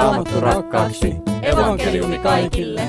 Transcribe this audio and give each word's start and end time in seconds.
Raamattu 0.00 0.40
rakkaaksi. 0.40 1.14
Evankeliumi 1.42 2.18
kaikille. 2.18 2.82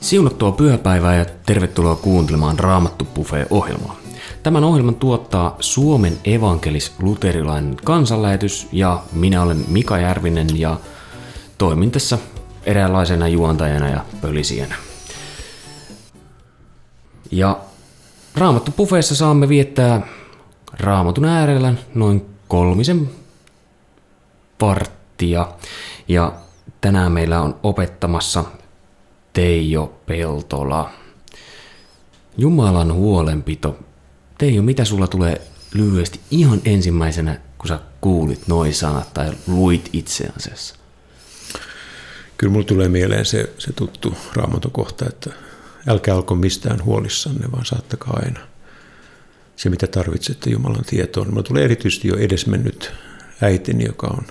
Siunattua 0.00 0.52
pyhäpäivää 0.52 1.14
ja 1.14 1.24
tervetuloa 1.46 1.96
kuuntelemaan 1.96 2.58
Raamattu 2.58 3.06
ohjelmaa 3.50 3.96
Tämän 4.42 4.64
ohjelman 4.64 4.94
tuottaa 4.94 5.56
Suomen 5.60 6.18
evankelis-luterilainen 6.24 7.76
kansanlähetys 7.84 8.68
ja 8.72 9.02
minä 9.12 9.42
olen 9.42 9.64
Mika 9.68 9.98
Järvinen 9.98 10.60
ja 10.60 10.80
toimin 11.58 11.90
tässä 11.90 12.18
eräänlaisena 12.64 13.28
juontajana 13.28 13.88
ja 13.88 14.04
pölisijänä. 14.20 14.74
Ja 17.30 17.60
Raamattu 18.34 18.72
Pufeessa 18.76 19.16
saamme 19.16 19.48
viettää 19.48 20.06
Raamatun 20.80 21.24
äärellä 21.24 21.74
noin 21.94 22.29
kolmisen 22.50 23.10
varttia. 24.60 25.48
Ja 26.08 26.32
tänään 26.80 27.12
meillä 27.12 27.40
on 27.40 27.60
opettamassa 27.62 28.44
Teijo 29.32 30.00
Peltola. 30.06 30.90
Jumalan 32.38 32.92
huolenpito. 32.92 33.78
Teijo, 34.38 34.62
mitä 34.62 34.84
sulla 34.84 35.08
tulee 35.08 35.40
lyhyesti 35.74 36.20
ihan 36.30 36.60
ensimmäisenä, 36.64 37.40
kun 37.58 37.68
sä 37.68 37.80
kuulit 38.00 38.48
noin 38.48 38.74
sanat 38.74 39.14
tai 39.14 39.32
luit 39.46 39.90
itse 39.92 40.28
asiassa? 40.36 40.74
Kyllä 42.38 42.52
mulle 42.52 42.66
tulee 42.66 42.88
mieleen 42.88 43.24
se, 43.24 43.52
se 43.58 43.72
tuttu 43.72 44.14
raamatokohta, 44.34 45.06
että 45.08 45.30
älkää 45.88 46.14
olko 46.14 46.34
mistään 46.34 46.84
huolissanne, 46.84 47.52
vaan 47.52 47.64
saattakaa 47.66 48.20
aina 48.22 48.49
se, 49.60 49.70
mitä 49.70 49.86
tarvitsette 49.86 50.50
Jumalan 50.50 50.84
tietoon. 50.84 51.28
Mulla 51.30 51.42
tulee 51.42 51.64
erityisesti 51.64 52.08
jo 52.08 52.16
edesmennyt 52.16 52.92
äitini, 53.42 53.84
joka 53.84 54.06
on 54.06 54.26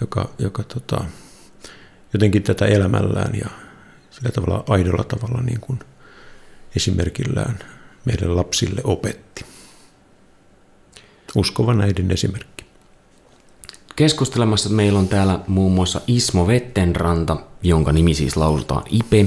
joka, 0.00 0.30
joka 0.38 0.62
tota, 0.62 1.04
jotenkin 2.12 2.42
tätä 2.42 2.66
elämällään 2.66 3.34
ja 3.34 3.50
sillä 4.10 4.30
tavalla 4.30 4.64
aidolla 4.68 5.04
tavalla 5.04 5.42
niin 5.42 5.60
kuin 5.60 5.78
esimerkillään 6.76 7.58
meille 8.04 8.26
lapsille 8.26 8.80
opetti. 8.84 9.44
Uskovan 11.34 11.80
äidin 11.80 12.10
esimerkki. 12.10 12.64
Keskustelemassa 13.96 14.70
meillä 14.70 14.98
on 14.98 15.08
täällä 15.08 15.40
muun 15.46 15.72
muassa 15.72 16.00
Ismo 16.06 16.46
Vettenranta, 16.46 17.36
jonka 17.62 17.92
nimi 17.92 18.14
siis 18.14 18.36
lausutaan 18.36 18.82
Ipe. 18.90 19.26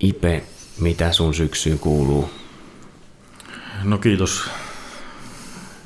Ipe, 0.00 0.42
mitä 0.80 1.12
sun 1.12 1.34
syksyyn 1.34 1.78
kuuluu? 1.78 2.41
No 3.84 3.98
kiitos. 3.98 4.50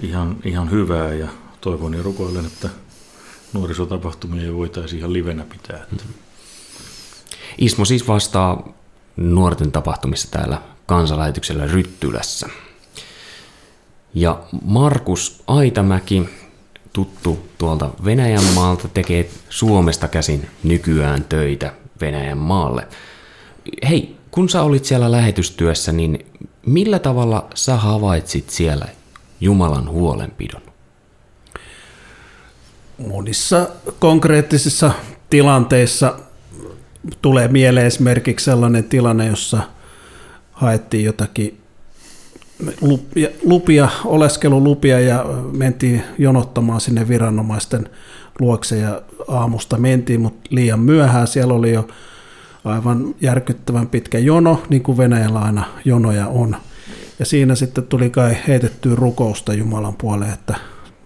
Ihan, 0.01 0.37
ihan 0.45 0.71
hyvää 0.71 1.15
ja 1.15 1.29
toivon 1.61 1.95
ja 1.95 2.03
rukoilen, 2.03 2.47
että 2.47 2.69
nuorisotapahtumia 3.53 4.55
voitaisiin 4.55 4.99
ihan 4.99 5.13
livenä 5.13 5.45
pitää. 5.45 5.87
Mm-hmm. 5.91 6.15
Ismo 7.59 7.85
siis 7.85 8.09
vastaa 8.09 8.69
nuorten 9.17 9.73
tapahtumissa 9.73 10.31
täällä 10.31 10.63
kansanlähetyksellä 10.87 11.67
Ryttylässä. 11.67 12.49
Ja 14.15 14.43
Markus 14.63 15.43
Aitamäki, 15.47 16.29
tuttu 16.93 17.49
tuolta 17.59 17.91
Venäjän 18.05 18.45
maalta, 18.45 18.89
tekee 18.89 19.31
Suomesta 19.49 20.09
käsin 20.09 20.49
nykyään 20.65 21.25
töitä 21.25 21.73
Venäjän 22.01 22.39
maalle. 22.39 22.89
Hei, 23.89 24.17
kun 24.31 24.49
sä 24.49 24.63
olit 24.63 24.85
siellä 24.85 25.11
lähetystyössä, 25.11 25.93
niin 25.93 26.27
millä 26.67 26.99
tavalla 26.99 27.49
sä 27.55 27.77
havaitsit 27.77 28.51
siellä 28.51 28.87
Jumalan 29.41 29.89
huolenpidon? 29.91 30.63
Monissa 33.09 33.69
konkreettisissa 33.99 34.91
tilanteissa 35.31 36.19
tulee 37.23 37.49
mieleen 37.49 37.87
esimerkiksi 37.87 38.45
sellainen 38.45 38.85
tilanne, 38.85 39.27
jossa 39.27 39.59
haettiin 40.53 41.05
jotakin 41.05 41.61
lupia, 42.81 43.29
lupia, 43.45 43.89
oleskelulupia 44.05 45.01
ja 45.01 45.25
mentiin 45.53 46.03
jonottamaan 46.19 46.81
sinne 46.81 47.09
viranomaisten 47.09 47.89
luokse 48.41 48.79
ja 48.79 49.03
aamusta 49.29 49.79
mentiin, 49.79 50.21
mutta 50.21 50.49
liian 50.51 50.81
myöhään 50.81 51.27
siellä 51.27 51.55
oli 51.55 51.73
jo 51.73 51.89
aivan 52.67 53.15
järkyttävän 53.21 53.89
pitkä 53.89 54.19
jono, 54.19 54.63
niin 54.69 54.83
kuin 54.83 54.99
Venäjällä 54.99 55.41
aina 55.41 55.65
jonoja 55.85 56.27
on. 56.27 56.57
Ja 57.19 57.27
siinä 57.27 57.55
sitten 57.55 57.85
tuli 57.85 58.11
kai 58.11 58.37
heitettyä 58.49 58.95
rukousta 58.95 59.55
Jumalan 59.55 59.97
puoleen, 59.97 60.33
että 60.33 60.55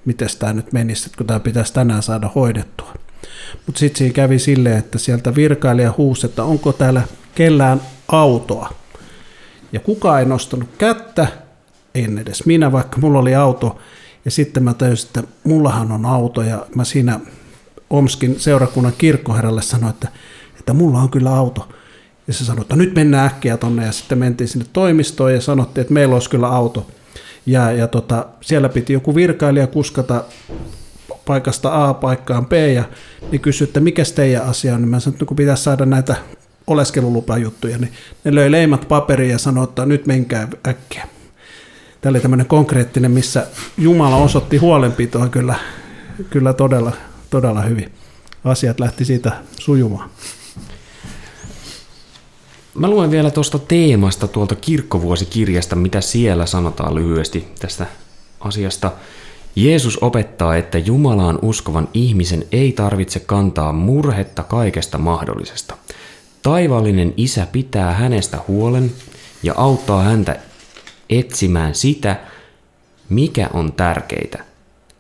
miten 0.04 0.28
tämä 0.38 0.52
nyt 0.52 0.72
menisi, 0.72 1.10
kun 1.18 1.26
tämä 1.26 1.40
pitäisi 1.40 1.72
tänään 1.72 2.02
saada 2.02 2.30
hoidettua. 2.34 2.94
Mutta 3.66 3.78
sitten 3.78 3.98
siinä 3.98 4.12
kävi 4.12 4.38
silleen, 4.38 4.78
että 4.78 4.98
sieltä 4.98 5.34
virkailija 5.34 5.94
huusi, 5.96 6.26
että 6.26 6.44
onko 6.44 6.72
täällä 6.72 7.02
kellään 7.34 7.80
autoa. 8.08 8.70
Ja 9.72 9.80
kukaan 9.80 10.20
ei 10.20 10.26
nostanut 10.26 10.68
kättä, 10.78 11.26
en 11.94 12.18
edes 12.18 12.46
minä, 12.46 12.72
vaikka 12.72 12.98
mulla 13.00 13.18
oli 13.18 13.34
auto. 13.34 13.78
Ja 14.24 14.30
sitten 14.30 14.62
mä 14.62 14.74
tajusin, 14.74 15.06
että 15.06 15.22
mullahan 15.44 15.92
on 15.92 16.06
auto 16.06 16.42
ja 16.42 16.66
mä 16.74 16.84
siinä 16.84 17.20
Omskin 17.90 18.40
seurakunnan 18.40 18.92
kirkkoherralle 18.98 19.62
sanoin, 19.62 19.90
että, 19.90 20.08
että 20.60 20.72
mulla 20.72 20.98
on 20.98 21.10
kyllä 21.10 21.34
auto. 21.34 21.68
Ja 22.26 22.34
se 22.34 22.44
sanoi, 22.44 22.62
että 22.62 22.76
nyt 22.76 22.94
mennään 22.94 23.26
äkkiä 23.26 23.56
tonne 23.56 23.86
ja 23.86 23.92
sitten 23.92 24.18
mentiin 24.18 24.48
sinne 24.48 24.66
toimistoon 24.72 25.34
ja 25.34 25.40
sanottiin, 25.40 25.82
että 25.82 25.94
meillä 25.94 26.14
olisi 26.14 26.30
kyllä 26.30 26.48
auto. 26.48 26.86
Ja, 27.46 27.72
ja 27.72 27.88
tota, 27.88 28.26
siellä 28.40 28.68
piti 28.68 28.92
joku 28.92 29.14
virkailija 29.14 29.66
kuskata 29.66 30.24
paikasta 31.24 31.84
A 31.88 31.94
paikkaan 31.94 32.46
B 32.46 32.52
ja 32.52 32.84
niin 33.30 33.40
kysyi, 33.40 33.64
että 33.64 33.80
mikä 33.80 34.02
teidän 34.14 34.44
asia 34.44 34.74
on, 34.74 34.80
niin 34.80 34.88
mä 34.88 35.00
sanoin, 35.00 35.14
että 35.14 35.24
kun 35.24 35.36
pitäisi 35.36 35.62
saada 35.62 35.86
näitä 35.86 36.16
oleskelulupajuttuja, 36.66 37.78
niin 37.78 37.92
ne 38.24 38.34
löi 38.34 38.50
leimat 38.50 38.88
paperiin 38.88 39.30
ja 39.30 39.38
sanoi, 39.38 39.64
että 39.64 39.86
nyt 39.86 40.06
menkää 40.06 40.48
äkkiä. 40.68 41.08
Tämä 42.00 42.10
oli 42.10 42.20
tämmöinen 42.20 42.46
konkreettinen, 42.46 43.10
missä 43.10 43.46
Jumala 43.78 44.16
osoitti 44.16 44.56
huolenpitoa 44.56 45.28
kyllä, 45.28 45.54
kyllä 46.30 46.52
todella, 46.52 46.92
todella 47.30 47.62
hyvin. 47.62 47.92
Asiat 48.44 48.80
lähti 48.80 49.04
siitä 49.04 49.32
sujumaan. 49.58 50.10
Mä 52.74 52.90
luen 52.90 53.10
vielä 53.10 53.30
tuosta 53.30 53.58
teemasta 53.58 54.28
tuolta 54.28 54.54
kirkkovuosikirjasta, 54.54 55.76
mitä 55.76 56.00
siellä 56.00 56.46
sanotaan 56.46 56.94
lyhyesti 56.94 57.48
tästä 57.58 57.86
asiasta. 58.40 58.92
Jeesus 59.56 59.98
opettaa, 59.98 60.56
että 60.56 60.78
Jumalaan 60.78 61.38
uskovan 61.42 61.88
ihmisen 61.94 62.44
ei 62.52 62.72
tarvitse 62.72 63.20
kantaa 63.20 63.72
murhetta 63.72 64.42
kaikesta 64.42 64.98
mahdollisesta. 64.98 65.76
Taivallinen 66.42 67.14
isä 67.16 67.46
pitää 67.52 67.94
hänestä 67.94 68.38
huolen 68.48 68.92
ja 69.42 69.54
auttaa 69.56 70.02
häntä 70.02 70.36
etsimään 71.10 71.74
sitä, 71.74 72.16
mikä 73.08 73.50
on 73.52 73.72
tärkeitä. 73.72 74.44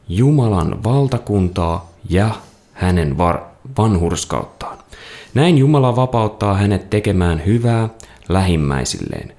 Jumalan 0.08 0.84
valtakuntaa 0.84 1.90
ja 2.08 2.30
hänen 2.72 3.18
var- 3.18 3.44
vanhurskauttaan. 3.78 4.78
Näin 5.34 5.58
Jumala 5.58 5.96
vapauttaa 5.96 6.54
hänet 6.54 6.90
tekemään 6.90 7.46
hyvää 7.46 7.88
lähimmäisilleen. 8.28 9.36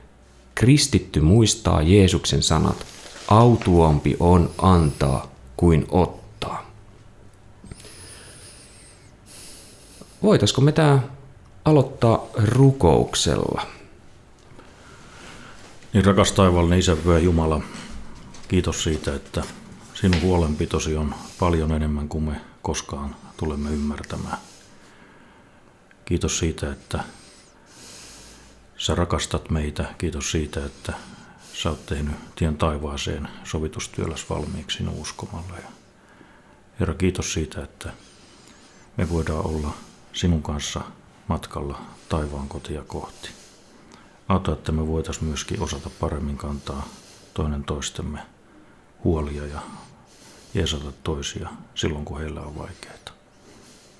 Kristitty 0.56 1.22
muistaa 1.22 1.82
Jeesuksen 1.82 2.44
sanat, 2.44 2.86
autuampi 3.28 4.18
on 4.20 4.50
antaa 4.58 5.28
kuin 5.58 5.88
ottaa. 5.92 6.72
Voitaisiko 10.24 10.62
me 10.62 10.72
tämä 10.72 11.00
aloittaa 11.66 12.26
rukouksella? 12.44 13.62
Niin 15.94 16.06
rakas 16.06 16.32
taivallinen 16.32 16.80
Isä, 16.80 16.96
Pyhä 16.96 17.20
Jumala, 17.20 17.62
kiitos 18.48 18.84
siitä, 18.84 19.16
että 19.16 19.44
sinun 19.94 20.22
huolenpitosi 20.22 20.98
on 20.98 21.16
paljon 21.40 21.72
enemmän 21.72 22.10
kuin 22.10 22.24
me 22.24 22.42
koskaan 22.62 23.16
tulemme 23.38 23.70
ymmärtämään. 23.70 24.38
Kiitos 26.12 26.40
siitä, 26.40 26.72
että 26.72 27.04
sä 28.78 28.96
rakastat 28.96 29.50
meitä. 29.50 29.86
Kiitos 29.98 30.32
siitä, 30.32 30.66
että 30.66 30.94
sä 31.54 31.70
oot 31.70 31.86
tehnyt 31.86 32.16
tien 32.36 32.58
taivaaseen 32.58 33.28
sovitustyöläs 33.44 34.30
valmiiksi 34.30 34.78
sinun 34.78 35.02
uskomalla. 35.02 35.58
Ja 35.58 35.72
Herra, 36.80 36.94
kiitos 36.94 37.34
siitä, 37.34 37.64
että 37.64 37.94
me 38.98 39.10
voidaan 39.10 39.46
olla 39.46 39.74
sinun 40.14 40.44
kanssa 40.44 40.82
matkalla 41.28 41.82
taivaan 42.10 42.48
kotia 42.48 42.84
kohti. 42.84 43.30
Auta, 44.28 44.54
että 44.54 44.72
me 44.72 44.88
voitaisiin 44.88 45.26
myöskin 45.26 45.62
osata 45.62 45.90
paremmin 46.00 46.38
kantaa 46.38 46.88
toinen 47.34 47.64
toistemme 47.64 48.20
huolia 49.04 49.46
ja 49.46 49.62
jeesata 50.54 50.92
toisia 51.04 51.50
silloin, 51.76 52.06
kun 52.06 52.20
heillä 52.20 52.42
on 52.42 52.58
vaikeaa. 52.58 53.11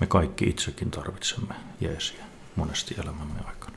Me 0.02 0.06
kaikki 0.06 0.44
itsekin 0.44 0.90
tarvitsemme 0.90 1.54
Jeesiä 1.80 2.24
monesti 2.56 2.94
elämämme 3.04 3.40
aikana. 3.46 3.76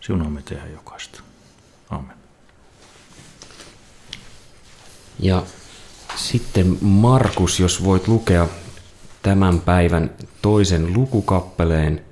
Siunaamme 0.00 0.42
tehdä 0.42 0.66
jokaista. 0.66 1.20
Amen. 1.90 2.16
Ja 5.18 5.42
Sitten 6.16 6.78
Markus, 6.80 7.60
jos 7.60 7.84
voit 7.84 8.08
lukea 8.08 8.48
tämän 9.22 9.60
päivän 9.60 10.10
toisen 10.42 10.92
lukukappeleen 10.94 12.04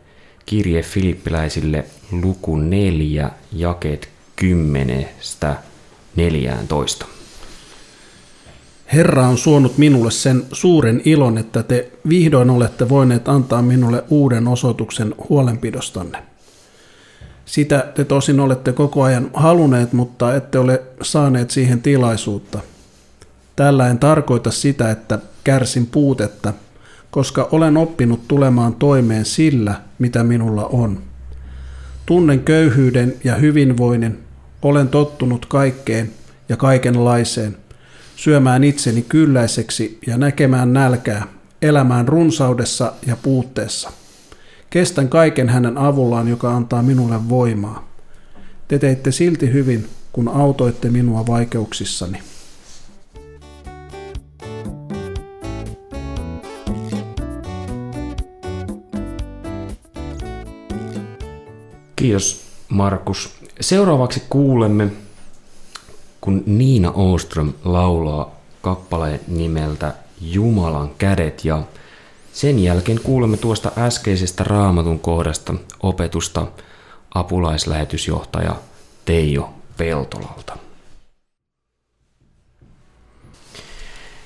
kirje 0.46 0.82
Filippiläisille 0.82 1.84
luku 2.10 2.56
4, 2.56 3.30
jakeet 3.52 4.08
10 4.36 5.08
14. 6.16 7.06
Herra 8.92 9.28
on 9.28 9.38
suonut 9.38 9.78
minulle 9.78 10.10
sen 10.10 10.42
suuren 10.52 11.02
ilon, 11.04 11.38
että 11.38 11.62
te 11.62 11.90
vihdoin 12.08 12.50
olette 12.50 12.88
voineet 12.88 13.28
antaa 13.28 13.62
minulle 13.62 14.04
uuden 14.10 14.48
osoituksen 14.48 15.14
huolenpidostanne. 15.28 16.18
Sitä 17.44 17.92
te 17.94 18.04
tosin 18.04 18.40
olette 18.40 18.72
koko 18.72 19.02
ajan 19.02 19.30
haluneet, 19.34 19.92
mutta 19.92 20.34
ette 20.34 20.58
ole 20.58 20.82
saaneet 21.02 21.50
siihen 21.50 21.82
tilaisuutta. 21.82 22.58
Tällä 23.56 23.88
en 23.88 23.98
tarkoita 23.98 24.50
sitä, 24.50 24.90
että 24.90 25.18
kärsin 25.44 25.86
puutetta, 25.86 26.52
koska 27.10 27.48
olen 27.52 27.76
oppinut 27.76 28.28
tulemaan 28.28 28.74
toimeen 28.74 29.24
sillä, 29.24 29.74
mitä 29.98 30.24
minulla 30.24 30.66
on. 30.66 31.02
Tunnen 32.06 32.40
köyhyyden 32.40 33.14
ja 33.24 33.34
hyvinvoinnin, 33.34 34.18
olen 34.62 34.88
tottunut 34.88 35.46
kaikkeen 35.46 36.10
ja 36.48 36.56
kaikenlaiseen, 36.56 37.56
syömään 38.16 38.64
itseni 38.64 39.02
kylläiseksi 39.02 39.98
ja 40.06 40.18
näkemään 40.18 40.72
nälkää, 40.72 41.26
elämään 41.62 42.08
runsaudessa 42.08 42.92
ja 43.06 43.16
puutteessa. 43.16 43.92
Kestän 44.70 45.08
kaiken 45.08 45.48
hänen 45.48 45.78
avullaan, 45.78 46.28
joka 46.28 46.56
antaa 46.56 46.82
minulle 46.82 47.28
voimaa. 47.28 47.88
Te 48.68 48.78
teitte 48.78 49.12
silti 49.12 49.52
hyvin, 49.52 49.88
kun 50.12 50.28
autoitte 50.28 50.90
minua 50.90 51.26
vaikeuksissani. 51.26 52.22
Kiitos 61.96 62.46
Markus. 62.68 63.30
Seuraavaksi 63.60 64.22
kuulemme, 64.28 64.88
kun 66.26 66.42
Niina 66.46 66.90
Oström 66.90 67.52
laulaa 67.64 68.34
kappaleen 68.62 69.20
nimeltä 69.28 69.94
Jumalan 70.20 70.90
kädet 70.98 71.44
ja 71.44 71.62
sen 72.32 72.58
jälkeen 72.58 73.00
kuulemme 73.02 73.36
tuosta 73.36 73.72
äskeisestä 73.78 74.44
raamatun 74.44 74.98
kohdasta 74.98 75.54
opetusta 75.82 76.46
apulaislähetysjohtaja 77.14 78.56
Teijo 79.04 79.50
Peltolalta. 79.76 80.56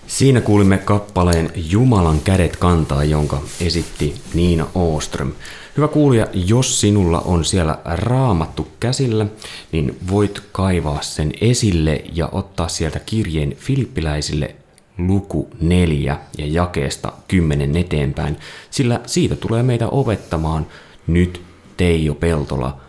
Siinä 0.07 0.41
kuulimme 0.41 0.79
kappaleen 0.79 1.53
Jumalan 1.57 2.21
kädet 2.21 2.57
kantaa, 2.57 3.05
jonka 3.05 3.41
esitti 3.61 4.15
Niina 4.35 4.67
Oström. 4.75 5.33
Hyvä 5.77 5.89
kuulija, 5.89 6.27
jos 6.33 6.81
sinulla 6.81 7.21
on 7.21 7.45
siellä 7.45 7.79
raamattu 7.85 8.69
käsillä, 8.81 9.27
niin 9.73 9.97
voit 10.11 10.43
kaivaa 10.53 11.03
sen 11.03 11.33
esille 11.41 12.05
ja 12.13 12.29
ottaa 12.33 12.69
sieltä 12.69 12.99
kirjeen 12.99 13.57
filippiläisille 13.57 14.55
luku 14.99 15.51
4 15.61 16.19
ja 16.39 16.47
jakeesta 16.47 17.13
10 17.29 17.77
eteenpäin, 17.77 18.37
sillä 18.71 19.01
siitä 19.07 19.37
tulee 19.37 19.63
meitä 19.63 19.89
opettamaan 19.89 20.67
nyt 21.07 21.43
Teijo 21.77 22.15
Peltola. 22.15 22.81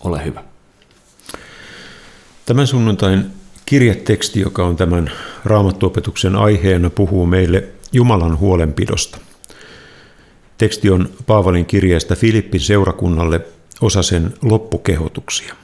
Ole 0.00 0.24
hyvä. 0.24 0.44
Tämän 2.46 2.66
sunnuntain 2.66 3.26
kirjeteksti, 3.66 4.40
joka 4.40 4.64
on 4.64 4.76
tämän 4.76 5.10
raamattuopetuksen 5.44 6.36
aiheena, 6.36 6.90
puhuu 6.90 7.26
meille 7.26 7.64
Jumalan 7.92 8.38
huolenpidosta. 8.38 9.18
Teksti 10.58 10.90
on 10.90 11.08
Paavalin 11.26 11.66
kirjeestä 11.66 12.16
Filippin 12.16 12.60
seurakunnalle 12.60 13.40
osa 13.80 14.02
sen 14.02 14.34
loppukehotuksia. 14.42 15.54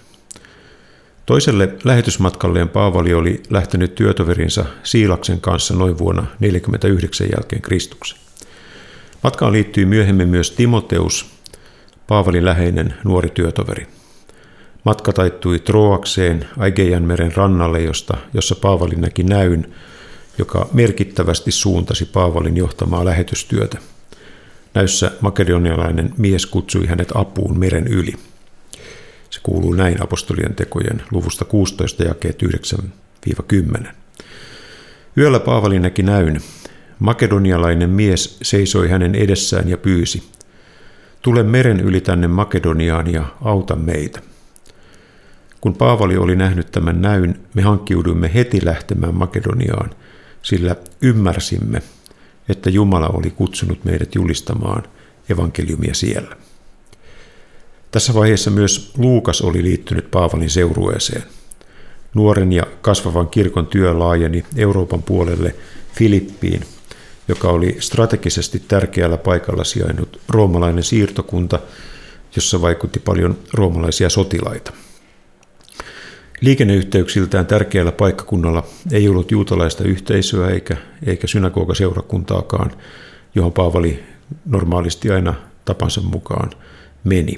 Toiselle 1.26 1.74
lähetysmatkalleen 1.84 2.68
Paavali 2.68 3.14
oli 3.14 3.42
lähtenyt 3.50 3.94
työtoverinsa 3.94 4.64
Siilaksen 4.82 5.40
kanssa 5.40 5.74
noin 5.74 5.98
vuonna 5.98 6.26
49 6.40 7.28
jälkeen 7.36 7.62
Kristuksen. 7.62 8.18
Matkaan 9.22 9.52
liittyy 9.52 9.84
myöhemmin 9.84 10.28
myös 10.28 10.50
Timoteus, 10.50 11.26
Paavalin 12.06 12.44
läheinen 12.44 12.94
nuori 13.04 13.30
työtoveri. 13.30 13.86
Matka 14.84 15.12
taittui 15.12 15.58
Troakseen 15.58 16.48
Aigeian 16.58 17.02
meren 17.02 17.36
rannalle, 17.36 17.82
josta, 17.82 18.16
jossa 18.34 18.54
Paavali 18.54 18.94
näki 18.96 19.22
näyn, 19.22 19.74
joka 20.38 20.68
merkittävästi 20.72 21.50
suuntasi 21.50 22.04
Paavalin 22.04 22.56
johtamaa 22.56 23.04
lähetystyötä. 23.04 23.78
Näyssä 24.74 25.12
makedonialainen 25.20 26.14
mies 26.16 26.46
kutsui 26.46 26.86
hänet 26.86 27.08
apuun 27.14 27.58
meren 27.58 27.86
yli. 27.86 28.12
Se 29.30 29.40
kuuluu 29.42 29.72
näin 29.72 30.02
apostolien 30.02 30.54
tekojen 30.54 31.02
luvusta 31.10 31.44
16 31.44 32.02
jakeet 32.02 32.42
9-10. 33.82 33.86
Yöllä 35.16 35.40
Paavali 35.40 35.78
näki 35.78 36.02
näyn. 36.02 36.40
Makedonialainen 36.98 37.90
mies 37.90 38.36
seisoi 38.42 38.88
hänen 38.88 39.14
edessään 39.14 39.68
ja 39.68 39.78
pyysi, 39.78 40.22
tule 41.22 41.42
meren 41.42 41.80
yli 41.80 42.00
tänne 42.00 42.28
Makedoniaan 42.28 43.12
ja 43.12 43.24
auta 43.44 43.76
meitä. 43.76 44.20
Kun 45.60 45.74
Paavali 45.74 46.16
oli 46.16 46.36
nähnyt 46.36 46.70
tämän 46.70 47.02
näyn, 47.02 47.40
me 47.54 47.62
hankkiuduimme 47.62 48.34
heti 48.34 48.64
lähtemään 48.64 49.14
Makedoniaan, 49.14 49.90
sillä 50.42 50.76
ymmärsimme, 51.02 51.82
että 52.48 52.70
Jumala 52.70 53.08
oli 53.08 53.30
kutsunut 53.30 53.84
meidät 53.84 54.14
julistamaan 54.14 54.82
evankeliumia 55.30 55.94
siellä. 55.94 56.36
Tässä 57.90 58.14
vaiheessa 58.14 58.50
myös 58.50 58.92
Luukas 58.98 59.40
oli 59.40 59.62
liittynyt 59.62 60.10
Paavalin 60.10 60.50
seurueeseen. 60.50 61.22
Nuoren 62.14 62.52
ja 62.52 62.66
kasvavan 62.82 63.28
kirkon 63.28 63.66
työ 63.66 63.98
laajeni 63.98 64.44
Euroopan 64.56 65.02
puolelle 65.02 65.54
Filippiin, 65.94 66.64
joka 67.28 67.48
oli 67.48 67.76
strategisesti 67.80 68.62
tärkeällä 68.68 69.16
paikalla 69.16 69.64
sijainnut 69.64 70.20
roomalainen 70.28 70.84
siirtokunta, 70.84 71.58
jossa 72.36 72.62
vaikutti 72.62 73.00
paljon 73.00 73.38
roomalaisia 73.52 74.08
sotilaita. 74.08 74.72
Liikenneyhteyksiltään 76.42 77.46
tärkeällä 77.46 77.92
paikkakunnalla 77.92 78.66
ei 78.92 79.08
ollut 79.08 79.30
juutalaista 79.30 79.84
yhteisöä 79.84 80.50
eikä, 80.50 80.76
eikä 81.06 81.26
synagogaseurakuntaakaan, 81.26 82.70
johon 83.34 83.52
Paavali 83.52 84.02
normaalisti 84.46 85.10
aina 85.10 85.34
tapansa 85.64 86.00
mukaan 86.00 86.50
meni. 87.04 87.36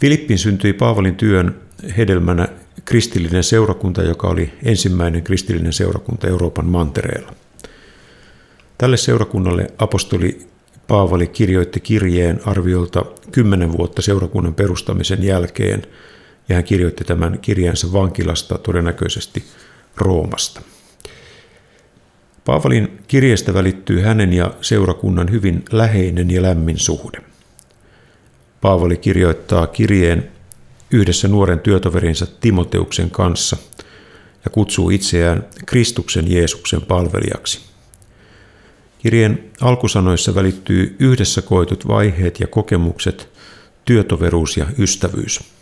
Filippin 0.00 0.38
syntyi 0.38 0.72
Paavalin 0.72 1.14
työn 1.14 1.56
hedelmänä 1.96 2.48
kristillinen 2.84 3.44
seurakunta, 3.44 4.02
joka 4.02 4.28
oli 4.28 4.52
ensimmäinen 4.64 5.22
kristillinen 5.22 5.72
seurakunta 5.72 6.28
Euroopan 6.28 6.66
mantereella. 6.66 7.32
Tälle 8.78 8.96
seurakunnalle 8.96 9.66
apostoli 9.78 10.38
Paavali 10.88 11.26
kirjoitti 11.26 11.80
kirjeen 11.80 12.40
arviolta 12.44 13.04
kymmenen 13.32 13.72
vuotta 13.72 14.02
seurakunnan 14.02 14.54
perustamisen 14.54 15.22
jälkeen– 15.22 15.82
ja 16.48 16.54
hän 16.54 16.64
kirjoitti 16.64 17.04
tämän 17.04 17.38
kirjansa 17.38 17.92
vankilasta 17.92 18.58
todennäköisesti 18.58 19.44
Roomasta. 19.96 20.60
Paavalin 22.44 22.98
kirjeestä 23.08 23.54
välittyy 23.54 24.00
hänen 24.00 24.32
ja 24.32 24.54
seurakunnan 24.60 25.30
hyvin 25.30 25.64
läheinen 25.72 26.30
ja 26.30 26.42
lämmin 26.42 26.78
suhde. 26.78 27.18
Paavali 28.60 28.96
kirjoittaa 28.96 29.66
kirjeen 29.66 30.30
yhdessä 30.90 31.28
nuoren 31.28 31.60
työtoverinsa 31.60 32.26
Timoteuksen 32.40 33.10
kanssa 33.10 33.56
ja 34.44 34.50
kutsuu 34.50 34.90
itseään 34.90 35.44
Kristuksen 35.66 36.32
Jeesuksen 36.32 36.82
palvelijaksi. 36.82 37.60
Kirjeen 38.98 39.50
alkusanoissa 39.60 40.34
välittyy 40.34 40.96
yhdessä 40.98 41.42
koetut 41.42 41.88
vaiheet 41.88 42.40
ja 42.40 42.46
kokemukset, 42.46 43.28
työtoveruus 43.84 44.56
ja 44.56 44.66
ystävyys– 44.78 45.40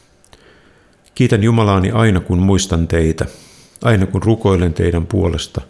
Kiitän 1.15 1.43
Jumalaani 1.43 1.91
aina 1.91 2.21
kun 2.21 2.39
muistan 2.39 2.89
teitä, 2.89 3.27
aina 3.83 4.07
kun 4.07 4.23
rukoilen 4.23 4.75
teidän 4.75 5.07
puolesta. 5.07 5.61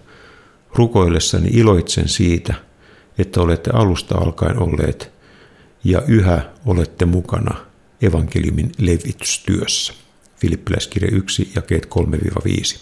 Rukoillessani 0.74 1.48
iloitsen 1.52 2.08
siitä, 2.08 2.54
että 3.18 3.40
olette 3.40 3.70
alusta 3.70 4.18
alkaen 4.18 4.58
olleet 4.58 5.12
ja 5.84 6.02
yhä 6.08 6.40
olette 6.66 7.04
mukana 7.04 7.54
evankeliumin 8.02 8.72
levitystyössä. 8.78 9.92
Filippiläiskirja 10.36 11.16
1, 11.16 11.52
jakeet 11.54 11.88
3-5. 12.46 12.78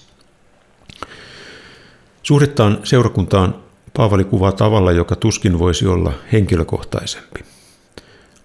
Suhdettaan 2.23 2.81
seurakuntaan 2.85 3.55
Paavali 3.97 4.25
kuvaa 4.25 4.53
tavalla, 4.53 4.93
joka 4.93 5.17
tuskin 5.17 5.59
voisi 5.59 5.87
olla 5.87 6.13
henkilökohtaisempi. 6.33 7.41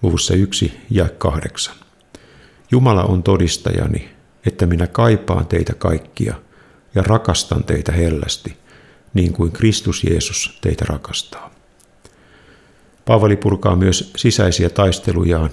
Luvussa 0.02 0.34
1 0.34 0.74
ja 0.90 1.10
8. 1.18 1.87
Jumala 2.72 3.04
on 3.04 3.24
todistajani, 3.24 4.10
että 4.46 4.66
minä 4.66 4.88
kaipaan 4.88 5.48
teitä 5.48 5.74
kaikkia 5.74 6.36
ja 6.96 7.04
rakastan 7.04 7.64
teitä 7.64 7.92
hellästi, 7.92 8.58
niin 9.14 9.34
kuin 9.34 9.52
Kristus 9.52 10.04
Jeesus 10.04 10.58
teitä 10.62 10.86
rakastaa. 10.88 11.52
Paavali 13.06 13.36
purkaa 13.36 13.76
myös 13.76 14.12
sisäisiä 14.16 14.70
taistelujaan, 14.70 15.50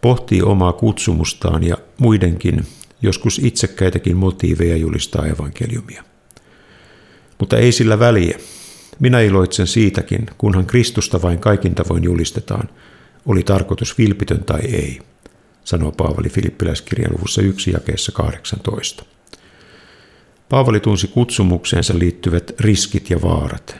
pohtii 0.00 0.42
omaa 0.42 0.72
kutsumustaan 0.72 1.62
ja 1.64 1.76
muidenkin, 1.98 2.66
joskus 3.02 3.38
itsekkäitäkin 3.38 4.16
motiiveja 4.16 4.76
julistaa 4.76 5.26
evankeliumia. 5.26 6.04
Mutta 7.38 7.56
ei 7.56 7.72
sillä 7.72 7.98
väliä. 7.98 8.38
Minä 8.98 9.20
iloitsen 9.20 9.66
siitäkin, 9.66 10.26
kunhan 10.38 10.66
Kristusta 10.66 11.22
vain 11.22 11.38
kaikin 11.38 11.74
tavoin 11.74 12.04
julistetaan, 12.04 12.68
oli 13.26 13.42
tarkoitus 13.42 13.98
vilpitön 13.98 14.44
tai 14.44 14.60
ei, 14.60 15.00
sanoo 15.66 15.92
Paavali 15.92 16.28
Filippiläiskirjan 16.28 17.12
luvussa 17.12 17.42
1 17.42 17.70
jakeessa 17.70 18.12
18. 18.12 19.04
Paavali 20.48 20.80
tunsi 20.80 21.08
kutsumukseensa 21.08 21.98
liittyvät 21.98 22.60
riskit 22.60 23.10
ja 23.10 23.22
vaarat. 23.22 23.76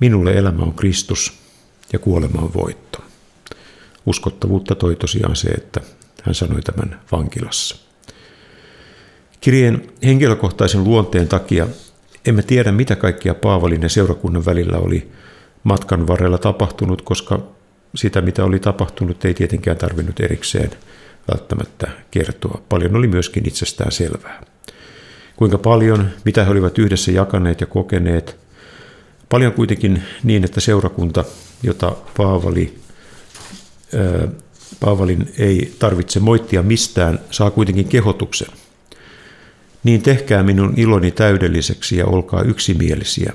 Minulle 0.00 0.32
elämä 0.32 0.62
on 0.62 0.74
Kristus 0.74 1.32
ja 1.92 1.98
kuolema 1.98 2.42
on 2.42 2.54
voitto. 2.54 2.98
Uskottavuutta 4.06 4.74
toi 4.74 4.96
tosiaan 4.96 5.36
se, 5.36 5.48
että 5.48 5.80
hän 6.22 6.34
sanoi 6.34 6.62
tämän 6.62 7.00
vankilassa. 7.12 7.76
Kirjeen 9.40 9.92
henkilökohtaisen 10.04 10.84
luonteen 10.84 11.28
takia 11.28 11.66
emme 12.26 12.42
tiedä, 12.42 12.72
mitä 12.72 12.96
kaikkia 12.96 13.34
Paavalin 13.34 13.82
ja 13.82 13.88
seurakunnan 13.88 14.44
välillä 14.44 14.78
oli 14.78 15.10
matkan 15.64 16.06
varrella 16.06 16.38
tapahtunut, 16.38 17.02
koska 17.02 17.40
sitä, 17.94 18.20
mitä 18.20 18.44
oli 18.44 18.58
tapahtunut, 18.58 19.24
ei 19.24 19.34
tietenkään 19.34 19.76
tarvinnut 19.76 20.20
erikseen 20.20 20.70
välttämättä 21.28 21.88
kertoa. 22.10 22.62
Paljon 22.68 22.96
oli 22.96 23.08
myöskin 23.08 23.48
itsestään 23.48 23.92
selvää. 23.92 24.42
Kuinka 25.36 25.58
paljon, 25.58 26.08
mitä 26.24 26.44
he 26.44 26.50
olivat 26.50 26.78
yhdessä 26.78 27.12
jakaneet 27.12 27.60
ja 27.60 27.66
kokeneet. 27.66 28.36
Paljon 29.28 29.52
kuitenkin 29.52 30.02
niin, 30.22 30.44
että 30.44 30.60
seurakunta, 30.60 31.24
jota 31.62 31.96
Paavali, 32.16 32.78
Paavalin 34.80 35.32
ei 35.38 35.74
tarvitse 35.78 36.20
moittia 36.20 36.62
mistään, 36.62 37.18
saa 37.30 37.50
kuitenkin 37.50 37.88
kehotuksen– 37.88 38.48
niin 39.84 40.02
tehkää 40.02 40.42
minun 40.42 40.74
iloni 40.76 41.10
täydelliseksi 41.10 41.96
ja 41.96 42.06
olkaa 42.06 42.42
yksimielisiä. 42.42 43.32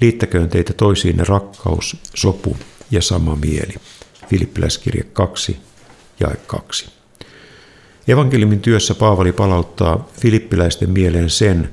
Liittäköön 0.00 0.48
teitä 0.48 0.72
toisiinne 0.72 1.24
rakkaus, 1.24 1.96
sopu 2.14 2.56
ja 2.94 3.02
sama 3.02 3.36
mieli. 3.36 3.74
Filippiläiskirje 4.28 5.02
2, 5.02 5.56
ja 6.20 6.28
2. 6.46 6.86
Evankeliumin 8.08 8.60
työssä 8.60 8.94
Paavali 8.94 9.32
palauttaa 9.32 10.08
filippiläisten 10.20 10.90
mieleen 10.90 11.30
sen, 11.30 11.70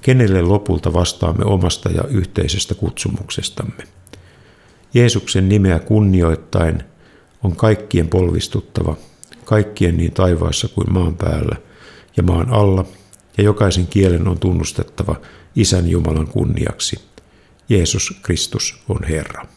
kenelle 0.00 0.42
lopulta 0.42 0.92
vastaamme 0.92 1.44
omasta 1.44 1.88
ja 1.88 2.04
yhteisestä 2.04 2.74
kutsumuksestamme. 2.74 3.84
Jeesuksen 4.94 5.48
nimeä 5.48 5.78
kunnioittain 5.78 6.82
on 7.42 7.56
kaikkien 7.56 8.08
polvistuttava, 8.08 8.96
kaikkien 9.44 9.96
niin 9.96 10.12
taivaassa 10.12 10.68
kuin 10.68 10.92
maan 10.92 11.16
päällä 11.16 11.56
ja 12.16 12.22
maan 12.22 12.50
alla 12.50 12.84
ja 13.38 13.44
jokaisen 13.44 13.86
kielen 13.86 14.28
on 14.28 14.38
tunnustettava 14.38 15.20
Isän 15.56 15.88
Jumalan 15.88 16.28
kunniaksi. 16.28 17.00
Jeesus 17.68 18.18
Kristus 18.22 18.80
on 18.88 19.04
Herra. 19.04 19.55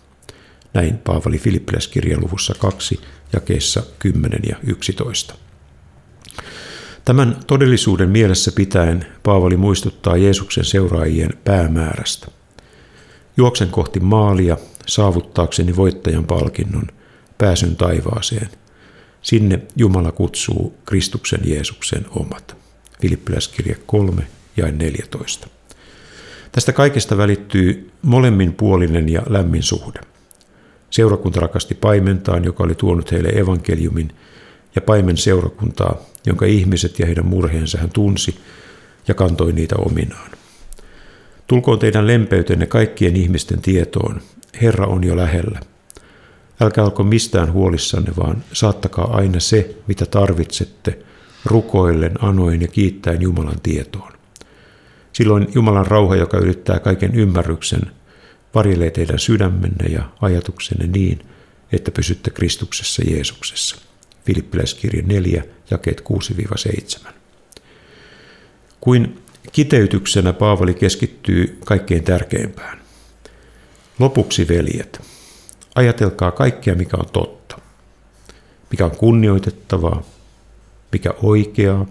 Näin 0.74 0.98
Paavali 0.98 1.38
Filippiläiskirjan 1.38 2.22
luvussa 2.22 2.54
2, 2.60 3.00
jakeessa 3.34 3.84
10 4.00 4.40
ja 4.50 4.56
11. 4.64 5.36
Tämän 7.06 7.36
todellisuuden 7.48 8.10
mielessä 8.10 8.52
pitäen 8.52 9.06
Paavali 9.24 9.58
muistuttaa 9.58 10.18
Jeesuksen 10.18 10.66
seuraajien 10.66 11.34
päämäärästä. 11.44 12.28
Juoksen 13.38 13.70
kohti 13.70 14.00
maalia 14.00 14.58
saavuttaakseni 14.88 15.76
voittajan 15.76 16.26
palkinnon, 16.26 16.88
pääsyn 17.38 17.76
taivaaseen. 17.76 18.50
Sinne 19.22 19.60
Jumala 19.76 20.12
kutsuu 20.12 20.78
Kristuksen 20.86 21.42
Jeesuksen 21.44 22.06
omat. 22.10 22.58
Filippiläiskirje 23.02 23.78
3 23.86 24.28
ja 24.58 24.72
14. 24.72 25.48
Tästä 26.52 26.74
kaikesta 26.74 27.18
välittyy 27.18 27.92
molemminpuolinen 28.02 29.10
ja 29.10 29.22
lämmin 29.30 29.64
suhde. 29.64 30.00
Seurakunta 30.90 31.40
rakasti 31.40 31.76
paimentaan, 31.76 32.44
joka 32.44 32.64
oli 32.64 32.76
tuonut 32.76 33.12
heille 33.12 33.30
evankeliumin, 33.30 34.12
ja 34.76 34.82
paimen 34.82 35.18
seurakuntaa, 35.18 35.98
jonka 36.26 36.46
ihmiset 36.46 37.00
ja 37.00 37.06
heidän 37.06 37.26
murheensa 37.26 37.78
hän 37.78 37.90
tunsi 37.90 38.40
ja 39.08 39.14
kantoi 39.14 39.54
niitä 39.54 39.76
ominaan. 39.76 40.32
Tulkoon 41.48 41.80
teidän 41.80 42.08
lempeytenne 42.08 42.66
kaikkien 42.66 43.16
ihmisten 43.16 43.62
tietoon. 43.62 44.22
Herra 44.62 44.86
on 44.86 45.04
jo 45.04 45.18
lähellä. 45.18 45.60
Älkää 46.62 46.84
olko 46.84 47.04
mistään 47.04 47.54
huolissanne, 47.54 48.12
vaan 48.18 48.44
saattakaa 48.54 49.16
aina 49.16 49.40
se, 49.40 49.76
mitä 49.88 50.06
tarvitsette, 50.06 51.00
rukoillen, 51.46 52.24
anoin 52.24 52.62
ja 52.62 52.68
kiittäen 52.68 53.22
Jumalan 53.22 53.62
tietoon. 53.64 54.12
Silloin 55.14 55.48
Jumalan 55.56 55.88
rauha, 55.88 56.16
joka 56.16 56.38
ylittää 56.38 56.80
kaiken 56.80 57.16
ymmärryksen, 57.16 57.82
varjelee 58.56 58.92
teidän 58.92 59.20
sydämenne 59.20 59.88
ja 59.90 60.10
ajatuksenne 60.22 60.88
niin, 60.88 61.20
että 61.72 61.92
pysytte 61.92 62.32
Kristuksessa 62.32 63.02
Jeesuksessa. 63.10 63.76
Filippiläiskirja 64.26 65.04
4, 65.06 65.44
jakeet 65.72 66.04
6-7. 67.08 67.08
Kuin 68.80 69.24
kiteytyksenä 69.52 70.34
Paavali 70.34 70.74
keskittyy 70.74 71.58
kaikkein 71.66 72.04
tärkeimpään. 72.04 72.80
Lopuksi, 74.00 74.48
veljet, 74.48 75.02
ajatelkaa 75.76 76.32
kaikkea, 76.32 76.76
mikä 76.76 76.98
on 76.98 77.10
totta, 77.14 77.60
mikä 78.72 78.86
on 78.86 78.98
kunnioitettavaa, 78.98 80.04
mikä 80.92 81.14
oikeaa, 81.24 81.86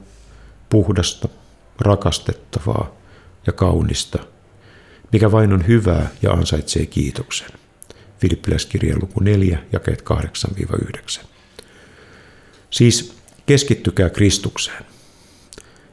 puhdasta, 0.69 1.29
rakastettavaa 1.81 2.95
ja 3.47 3.53
kaunista, 3.53 4.19
mikä 5.13 5.33
vain 5.33 5.53
on 5.53 5.67
hyvää 5.67 6.09
ja 6.23 6.31
ansaitsee 6.33 6.87
kiitoksen. 6.87 7.51
Filippiläiskirjan 8.21 8.99
luku 9.03 9.21
4, 9.21 9.59
jakeet 9.73 10.05
8-9. 11.21 11.25
Siis 12.71 13.15
keskittykää 13.47 14.11
Kristukseen. 14.11 14.85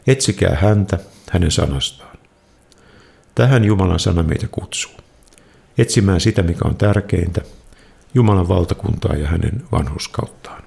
Etsikää 0.08 0.58
häntä, 0.62 1.00
hänen 1.32 1.52
sanastaan. 1.52 2.18
Tähän 3.36 3.64
Jumalan 3.64 4.00
sana 4.00 4.24
meitä 4.24 4.48
kutsuu. 4.48 4.92
Etsimään 5.78 6.22
sitä, 6.22 6.44
mikä 6.44 6.66
on 6.66 6.76
tärkeintä, 6.76 7.42
Jumalan 8.14 8.48
valtakuntaa 8.48 9.16
ja 9.16 9.28
hänen 9.28 9.64
vanhuskauttaan. 9.72 10.64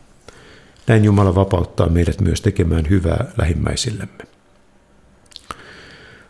Näin 0.87 1.05
Jumala 1.05 1.35
vapauttaa 1.35 1.89
meidät 1.89 2.21
myös 2.21 2.41
tekemään 2.41 2.89
hyvää 2.89 3.25
lähimmäisillemme. 3.39 4.28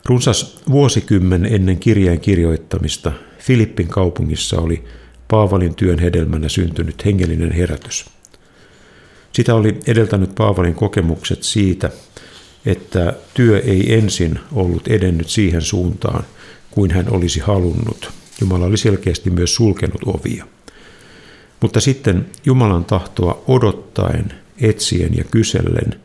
Runsas 0.09 0.57
vuosikymmen 0.69 1.45
ennen 1.45 1.79
kirjeen 1.79 2.19
kirjoittamista 2.19 3.11
Filippin 3.39 3.87
kaupungissa 3.87 4.61
oli 4.61 4.83
Paavalin 5.27 5.75
työn 5.75 5.99
hedelmänä 5.99 6.49
syntynyt 6.49 7.05
hengellinen 7.05 7.51
herätys. 7.51 8.05
Sitä 9.33 9.55
oli 9.55 9.79
edeltänyt 9.87 10.35
Paavalin 10.35 10.75
kokemukset 10.75 11.43
siitä, 11.43 11.89
että 12.65 13.13
työ 13.33 13.59
ei 13.59 13.93
ensin 13.93 14.39
ollut 14.51 14.87
edennyt 14.87 15.29
siihen 15.29 15.61
suuntaan 15.61 16.23
kuin 16.71 16.91
hän 16.91 17.09
olisi 17.09 17.39
halunnut. 17.39 18.11
Jumala 18.41 18.65
oli 18.65 18.77
selkeästi 18.77 19.29
myös 19.29 19.55
sulkenut 19.55 20.01
ovia. 20.05 20.45
Mutta 21.61 21.79
sitten 21.79 22.25
Jumalan 22.45 22.85
tahtoa 22.85 23.43
odottaen 23.47 24.33
etsien 24.61 25.17
ja 25.17 25.23
kysellen 25.23 25.99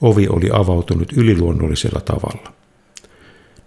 ovi 0.00 0.26
oli 0.28 0.48
avautunut 0.52 1.12
yliluonnollisella 1.12 2.00
tavalla. 2.00 2.61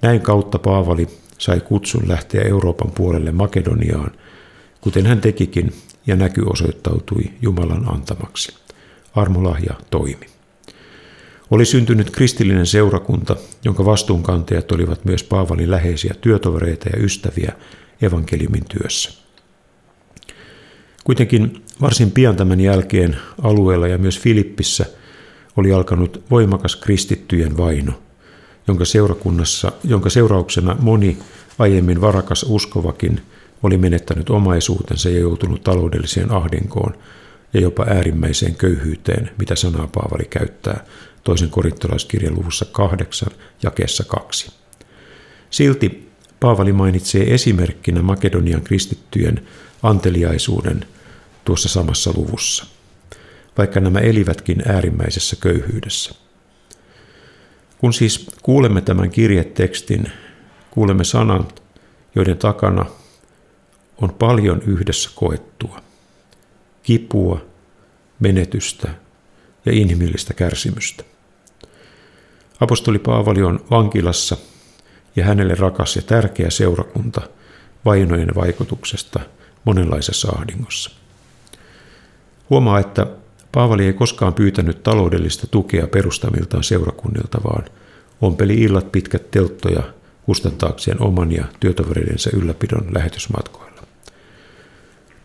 Näin 0.02 0.22
kautta 0.22 0.60
Paavali 0.60 1.08
sai 1.38 1.60
kutsun 1.60 2.04
lähteä 2.08 2.42
Euroopan 2.42 2.92
puolelle 2.92 3.32
Makedoniaan, 3.32 4.12
kuten 4.82 5.06
hän 5.06 5.22
tekikin, 5.22 5.74
ja 6.08 6.16
näky 6.16 6.42
osoittautui 6.42 7.24
Jumalan 7.42 7.94
antamaksi. 7.94 8.54
Armolahja 9.16 9.74
toimi. 9.92 10.26
Oli 11.52 11.66
syntynyt 11.66 12.10
kristillinen 12.10 12.66
seurakunta, 12.66 13.36
jonka 13.66 13.86
vastuunkantajat 13.86 14.72
olivat 14.72 15.06
myös 15.06 15.24
Paavalin 15.24 15.72
läheisiä 15.72 16.16
työtovereita 16.22 16.90
ja 16.90 17.04
ystäviä 17.04 17.54
evankeliumin 18.02 18.66
työssä. 18.70 19.12
Kuitenkin 21.04 21.64
varsin 21.82 22.12
pian 22.12 22.36
tämän 22.36 22.62
jälkeen 22.62 23.18
alueella 23.42 23.88
ja 23.88 23.98
myös 23.98 24.20
Filippissä 24.20 24.86
oli 25.58 25.74
alkanut 25.74 26.24
voimakas 26.32 26.76
kristittyjen 26.76 27.58
vaino, 27.58 27.94
jonka, 28.68 28.86
seurakunnassa, 28.86 29.72
jonka 29.84 30.10
seurauksena 30.10 30.78
moni 30.80 31.18
aiemmin 31.60 32.02
varakas 32.02 32.46
uskovakin 32.50 33.22
oli 33.64 33.78
menettänyt 33.78 34.30
omaisuutensa 34.30 35.10
ja 35.10 35.20
joutunut 35.20 35.64
taloudelliseen 35.64 36.32
ahdinkoon 36.32 36.94
ja 37.54 37.62
jopa 37.62 37.86
äärimmäiseen 37.90 38.56
köyhyyteen, 38.56 39.32
mitä 39.38 39.56
sanaa 39.56 39.88
Paavali 39.88 40.26
käyttää 40.30 40.86
toisen 41.24 41.50
korintolaiskirjan 41.50 42.36
luvussa 42.36 42.66
8 42.66 43.30
jakeessa 43.64 44.04
2. 44.04 44.52
Silti 45.50 46.10
Paavali 46.40 46.74
mainitsee 46.74 47.34
esimerkkinä 47.34 48.02
Makedonian 48.02 48.62
kristittyjen 48.62 49.48
anteliaisuuden 49.84 50.86
tuossa 51.46 51.70
samassa 51.70 52.14
luvussa, 52.16 52.66
vaikka 53.58 53.80
nämä 53.80 54.00
elivätkin 54.00 54.64
äärimmäisessä 54.68 55.36
köyhyydessä. 55.40 56.25
Kun 57.86 57.94
siis 57.94 58.28
kuulemme 58.42 58.82
tämän 58.82 59.10
kirjetekstin, 59.10 60.12
kuulemme 60.72 61.04
sanat, 61.04 61.64
joiden 62.16 62.38
takana 62.38 62.86
on 63.98 64.14
paljon 64.14 64.62
yhdessä 64.62 65.10
koettua. 65.16 65.82
Kipua, 66.84 67.46
menetystä 68.20 68.90
ja 69.66 69.72
inhimillistä 69.72 70.34
kärsimystä. 70.34 71.04
Apostoli 72.60 73.00
Paavali 73.00 73.44
on 73.44 73.66
vankilassa 73.72 74.38
ja 75.16 75.26
hänelle 75.26 75.56
rakas 75.56 75.96
ja 75.96 76.02
tärkeä 76.02 76.50
seurakunta 76.50 77.22
vainojen 77.86 78.36
vaikutuksesta 78.36 79.20
monenlaisessa 79.64 80.32
ahdingossa. 80.32 80.92
Huomaa, 82.50 82.80
että 82.80 83.08
Paavali 83.56 83.86
ei 83.86 83.94
koskaan 83.94 84.34
pyytänyt 84.34 84.84
taloudellista 84.84 85.48
tukea 85.48 85.88
perustamiltaan 85.88 86.64
seurakunnilta, 86.64 87.38
vaan 87.44 87.66
ompeli 88.22 88.54
illat 88.54 88.92
pitkät 88.92 89.32
telttoja 89.32 89.84
kustantaakseen 90.26 91.02
oman 91.02 91.32
ja 91.32 91.46
työtovereidensa 91.60 92.30
ylläpidon 92.34 92.88
lähetysmatkoilla. 92.94 93.82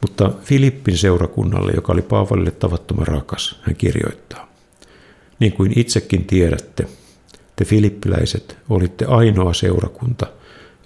Mutta 0.00 0.30
Filippin 0.42 0.98
seurakunnalle, 0.98 1.72
joka 1.74 1.92
oli 1.92 2.02
Paavalille 2.02 2.50
tavattoman 2.50 3.06
rakas, 3.06 3.60
hän 3.62 3.76
kirjoittaa. 3.76 4.52
Niin 5.38 5.52
kuin 5.52 5.72
itsekin 5.76 6.24
tiedätte, 6.24 6.86
te 7.56 7.64
filippiläiset 7.64 8.58
olitte 8.68 9.04
ainoa 9.04 9.54
seurakunta, 9.54 10.26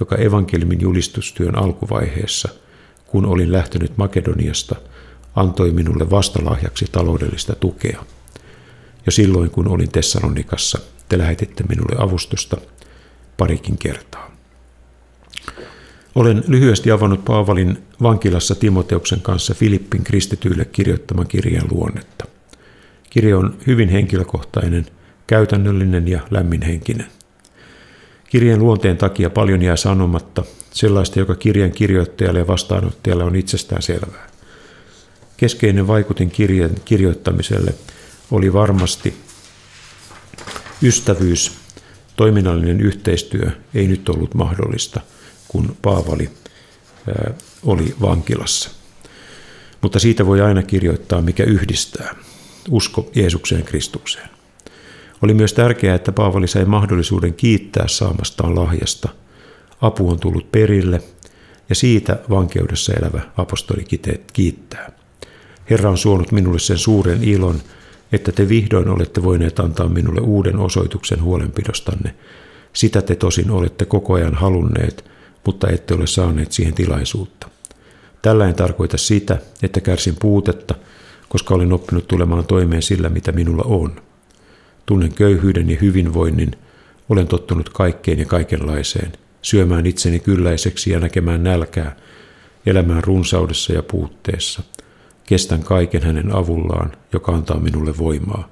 joka 0.01 0.17
evankeliumin 0.17 0.81
julistustyön 0.81 1.59
alkuvaiheessa, 1.59 2.49
kun 3.07 3.27
olin 3.27 3.53
lähtenyt 3.53 3.97
Makedoniasta, 3.97 4.77
antoi 5.35 5.71
minulle 5.71 6.11
vastalahjaksi 6.11 6.87
taloudellista 6.93 7.55
tukea. 7.55 8.05
Jo 9.07 9.13
silloin, 9.13 9.51
kun 9.51 9.69
olin 9.69 9.91
Tessalonikassa, 9.91 10.79
te 11.09 11.19
lähetitte 11.19 11.65
minulle 11.69 11.97
avustusta 11.99 12.57
parikin 13.37 13.79
kertaa. 13.79 14.35
Olen 16.15 16.45
lyhyesti 16.47 16.91
avannut 16.91 17.25
Paavalin 17.25 17.79
vankilassa 18.03 18.55
Timoteuksen 18.55 19.21
kanssa 19.21 19.55
Filippin 19.55 20.05
kristityille 20.05 20.65
kirjoittaman 20.65 21.27
kirjan 21.27 21.69
luonnetta. 21.71 22.25
Kirja 23.11 23.39
on 23.39 23.57
hyvin 23.67 23.89
henkilökohtainen, 23.89 24.87
käytännöllinen 25.27 26.09
ja 26.09 26.21
lämminhenkinen. 26.31 27.07
Kirjan 28.29 28.59
luonteen 28.59 28.97
takia 28.97 29.31
paljon 29.31 29.63
jää 29.63 29.77
sanomatta, 29.77 30.45
sellaista, 30.73 31.19
joka 31.19 31.35
kirjan 31.35 31.73
kirjoittajalle 31.73 32.39
ja 32.39 32.47
vastaanottajalle 32.47 33.25
on 33.25 33.37
itsestään 33.37 33.83
selvää. 33.83 34.34
Keskeinen 35.37 35.87
vaikutin 35.87 36.33
kirjoittamiselle 36.85 37.75
oli 38.31 38.53
varmasti 38.53 39.15
ystävyys, 40.83 41.53
toiminnallinen 42.17 42.81
yhteistyö 42.81 43.51
ei 43.75 43.89
nyt 43.89 44.09
ollut 44.09 44.35
mahdollista– 44.35 45.01
kun 45.55 45.77
Paavali 45.83 46.31
oli 47.63 47.95
vankilassa. 48.01 48.71
Mutta 49.81 49.99
siitä 49.99 50.27
voi 50.27 50.41
aina 50.41 50.63
kirjoittaa, 50.63 51.23
mikä 51.23 51.45
yhdistää. 51.45 52.15
Usko 52.71 53.11
Jeesukseen 53.15 53.65
Kristukseen. 53.65 54.29
Oli 55.23 55.35
myös 55.35 55.53
tärkeää, 55.53 55.95
että 55.95 56.13
Paavali 56.13 56.49
sai 56.49 56.65
mahdollisuuden 56.65 57.35
kiittää 57.35 57.89
saamastaan 57.89 58.55
lahjasta. 58.55 59.09
Apu 59.81 60.11
on 60.11 60.19
tullut 60.21 60.53
perille 60.53 61.03
ja 61.69 61.75
siitä 61.75 62.19
vankeudessa 62.31 62.93
elävä 62.93 63.21
apostoli 63.37 63.85
kiittää. 64.33 65.04
Herra 65.71 65.91
on 65.91 65.99
suonut 65.99 66.33
minulle 66.33 66.59
sen 66.59 66.79
suuren 66.79 67.25
ilon, 67.25 67.61
että 68.13 68.33
te 68.33 68.49
vihdoin 68.49 68.89
olette 68.89 69.23
voineet 69.23 69.59
antaa 69.59 69.89
minulle 69.89 70.21
uuden 70.21 70.59
osoituksen 70.59 71.23
huolenpidostanne. 71.23 72.15
Sitä 72.73 73.03
te 73.03 73.15
tosin 73.15 73.51
olette 73.51 73.85
koko 73.85 74.15
ajan 74.15 74.35
halunneet, 74.35 75.11
mutta 75.47 75.69
ette 75.69 75.95
ole 75.95 76.07
saaneet 76.07 76.53
siihen 76.53 76.75
tilaisuutta. 76.75 77.49
Tällä 78.23 78.49
en 78.49 78.55
tarkoita 78.55 78.97
sitä, 78.97 79.39
että 79.63 79.81
kärsin 79.81 80.17
puutetta, 80.21 80.75
koska 81.29 81.55
olen 81.55 81.73
oppinut 81.73 82.09
tulemaan 82.09 82.47
toimeen 82.47 82.83
sillä, 82.83 83.09
mitä 83.09 83.33
minulla 83.33 83.63
on. 83.67 84.01
Tunnen 84.87 85.15
köyhyyden 85.15 85.71
ja 85.71 85.77
hyvinvoinnin, 85.81 86.51
olen 87.09 87.29
tottunut 87.29 87.69
kaikkeen 87.69 88.19
ja 88.19 88.25
kaikenlaiseen, 88.27 89.13
syömään 89.43 89.87
itseni 89.87 90.21
kylläiseksi 90.21 90.91
ja 90.91 91.01
näkemään 91.01 91.43
nälkää, 91.43 91.97
elämään 92.67 93.05
runsaudessa 93.05 93.73
ja 93.73 93.83
puutteessa. 93.83 94.63
Kestän 95.27 95.63
kaiken 95.63 96.03
hänen 96.03 96.37
avullaan, 96.37 96.93
joka 97.13 97.33
antaa 97.33 97.61
minulle 97.61 97.99
voimaa. 97.99 98.49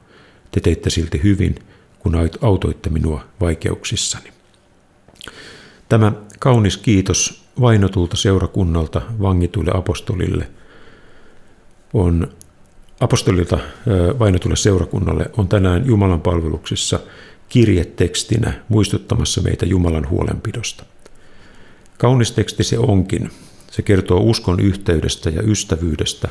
Te 0.50 0.60
teitte 0.60 0.90
silti 0.90 1.20
hyvin, 1.22 1.54
kun 1.98 2.14
autoitte 2.40 2.90
minua 2.90 3.24
vaikeuksissani. 3.40 4.32
Tämä 5.88 6.12
kaunis 6.38 6.76
kiitos 6.76 7.44
vainotulta 7.60 8.16
seurakunnalta 8.16 9.02
vangituille 9.20 9.70
apostolille 9.74 10.48
on 11.92 12.28
apostolilta 13.00 13.58
vainotulle 14.18 14.56
seurakunnalle 14.56 15.30
on 15.36 15.48
tänään 15.48 15.86
Jumalan 15.86 16.20
palveluksessa 16.20 17.00
kirjetekstinä 17.48 18.52
muistuttamassa 18.68 19.40
meitä 19.40 19.66
Jumalan 19.66 20.08
huolenpidosta. 20.08 20.84
Kaunis 21.98 22.32
teksti 22.32 22.64
se 22.64 22.78
onkin. 22.78 23.30
Se 23.70 23.82
kertoo 23.82 24.20
uskon 24.20 24.60
yhteydestä 24.60 25.30
ja 25.30 25.42
ystävyydestä, 25.42 26.28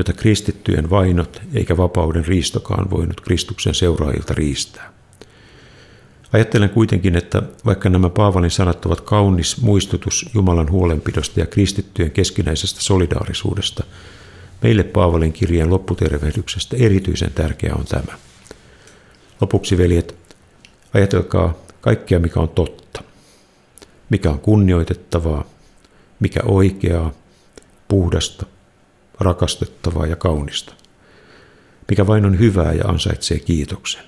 jota 0.00 0.12
kristittyjen 0.12 0.90
vainot 0.90 1.42
eikä 1.54 1.76
vapauden 1.76 2.26
riistokaan 2.26 2.90
voinut 2.90 3.20
Kristuksen 3.20 3.74
seuraajilta 3.74 4.34
riistää. 4.34 4.92
Ajattelen 6.32 6.70
kuitenkin, 6.70 7.16
että 7.16 7.42
vaikka 7.64 7.88
nämä 7.88 8.10
Paavalin 8.10 8.50
sanat 8.50 8.86
ovat 8.86 9.00
kaunis 9.00 9.62
muistutus 9.62 10.30
Jumalan 10.34 10.70
huolenpidosta 10.70 11.40
ja 11.40 11.46
kristittyjen 11.46 12.10
keskinäisestä 12.10 12.80
solidaarisuudesta, 12.80 13.84
meille 14.62 14.84
Paavalin 14.84 15.32
kirjeen 15.32 15.70
lopputervehdyksestä 15.70 16.76
erityisen 16.76 17.32
tärkeää 17.32 17.74
on 17.74 17.84
tämä. 17.84 18.18
Lopuksi, 19.40 19.78
veljet, 19.78 20.16
ajatelkaa 20.94 21.54
kaikkea, 21.80 22.18
mikä 22.18 22.40
on 22.40 22.48
totta, 22.48 23.02
mikä 24.10 24.30
on 24.30 24.38
kunnioitettavaa, 24.38 25.44
mikä 26.20 26.40
oikeaa, 26.44 27.12
puhdasta, 27.88 28.46
rakastettavaa 29.20 30.06
ja 30.06 30.16
kaunista, 30.16 30.74
mikä 31.90 32.06
vain 32.06 32.24
on 32.24 32.38
hyvää 32.38 32.72
ja 32.72 32.84
ansaitsee 32.84 33.38
kiitoksen. 33.38 34.02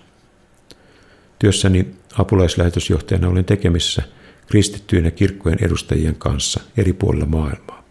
Työssäni 1.38 1.94
apulaislähetysjohtajana 2.18 3.28
olen 3.28 3.44
tekemissä 3.44 4.02
kristittyjen 4.46 5.04
ja 5.04 5.10
kirkkojen 5.10 5.58
edustajien 5.64 6.16
kanssa 6.16 6.60
eri 6.76 6.92
puolilla 6.92 7.26
maailmaa. 7.26 7.84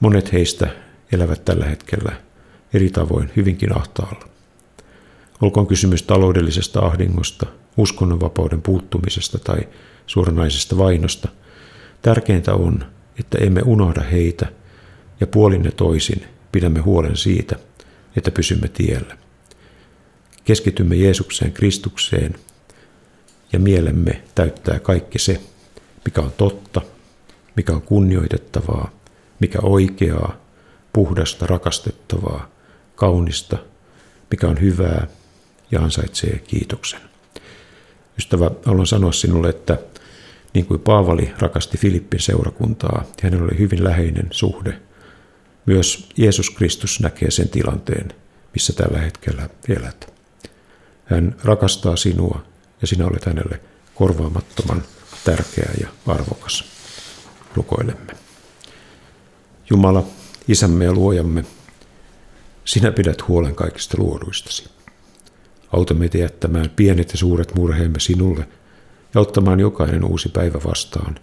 Monet 0.00 0.32
heistä 0.32 0.70
elävät 1.12 1.44
tällä 1.44 1.64
hetkellä 1.64 2.12
eri 2.74 2.90
tavoin 2.90 3.30
hyvinkin 3.36 3.76
ahtaalla. 3.76 4.28
Olkoon 5.40 5.66
kysymys 5.66 6.02
taloudellisesta 6.02 6.80
ahdingosta, 6.80 7.46
uskonnonvapauden 7.76 8.62
puuttumisesta 8.62 9.38
tai 9.38 9.58
suoranaisesta 10.06 10.78
vainosta, 10.78 11.28
tärkeintä 12.02 12.54
on, 12.54 12.84
että 13.20 13.38
emme 13.38 13.62
unohda 13.64 14.02
heitä 14.02 14.46
ja 15.20 15.26
puolinne 15.26 15.70
toisin 15.70 16.24
pidämme 16.52 16.80
huolen 16.80 17.16
siitä, 17.16 17.56
että 18.16 18.30
pysymme 18.30 18.68
tiellä. 18.68 19.16
Keskitymme 20.44 20.96
Jeesukseen 20.96 21.52
Kristukseen 21.52 22.34
ja 23.52 23.58
mielemme 23.58 24.22
täyttää 24.34 24.78
kaikki 24.78 25.18
se, 25.18 25.40
mikä 26.04 26.20
on 26.20 26.32
totta, 26.36 26.80
mikä 27.56 27.72
on 27.72 27.82
kunnioitettavaa, 27.82 28.90
mikä 29.40 29.58
oikeaa, 29.62 30.36
puhdasta, 30.92 31.46
rakastettavaa, 31.46 32.50
kaunista, 32.94 33.58
mikä 34.30 34.48
on 34.48 34.60
hyvää 34.60 35.06
ja 35.70 35.80
ansaitsee 35.80 36.38
kiitoksen. 36.38 37.00
Ystävä, 38.18 38.50
haluan 38.64 38.86
sanoa 38.86 39.12
sinulle, 39.12 39.48
että 39.48 39.78
niin 40.54 40.66
kuin 40.66 40.80
Paavali 40.80 41.32
rakasti 41.38 41.78
Filippin 41.78 42.20
seurakuntaa 42.20 43.04
ja 43.04 43.22
hänellä 43.22 43.44
oli 43.44 43.58
hyvin 43.58 43.84
läheinen 43.84 44.28
suhde, 44.30 44.78
myös 45.70 46.08
Jeesus 46.16 46.50
Kristus 46.50 47.00
näkee 47.00 47.30
sen 47.30 47.48
tilanteen, 47.48 48.14
missä 48.54 48.72
tällä 48.72 48.98
hetkellä 48.98 49.48
elät. 49.68 50.14
Hän 51.04 51.36
rakastaa 51.44 51.96
sinua 51.96 52.42
ja 52.80 52.86
sinä 52.86 53.06
olet 53.06 53.24
hänelle 53.24 53.60
korvaamattoman 53.94 54.82
tärkeä 55.24 55.70
ja 55.80 55.88
arvokas. 56.06 56.64
Rukoilemme. 57.54 58.12
Jumala, 59.70 60.06
isämme 60.48 60.84
ja 60.84 60.92
luojamme, 60.92 61.44
sinä 62.64 62.92
pidät 62.92 63.28
huolen 63.28 63.54
kaikista 63.54 63.98
luoduistasi. 63.98 64.70
Auta 65.72 65.94
meitä 65.94 66.18
jättämään 66.18 66.70
pienet 66.70 67.12
ja 67.12 67.18
suuret 67.18 67.54
murheemme 67.54 68.00
sinulle 68.00 68.48
ja 69.14 69.20
ottamaan 69.20 69.60
jokainen 69.60 70.04
uusi 70.04 70.28
päivä 70.28 70.58
vastaan, 70.64 71.18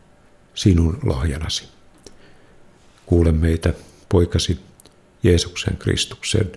sinun 0.54 1.00
lahjanasi. 1.06 1.64
Kuule 3.06 3.32
meitä, 3.32 3.74
poikasi 4.10 4.60
Jeesuksen 5.24 5.78
Kristuksen, 5.78 6.52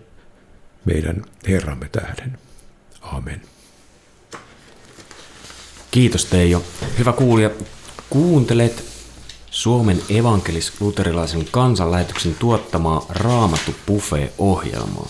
meidän 0.85 1.25
Herramme 1.49 1.89
tähden. 1.93 2.39
Amen. 3.01 3.43
Kiitos 5.91 6.25
Teijo. 6.25 6.63
Hyvä 6.99 7.13
kuulija, 7.13 7.51
kuuntelet 8.11 8.85
Suomen 9.51 10.03
evankelis-luterilaisen 10.09 11.49
kansanlähetyksen 11.51 12.35
tuottamaa 12.35 13.07
Raamattu 13.09 13.75
Buffet-ohjelmaa. 13.87 15.09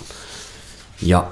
Ja 1.02 1.26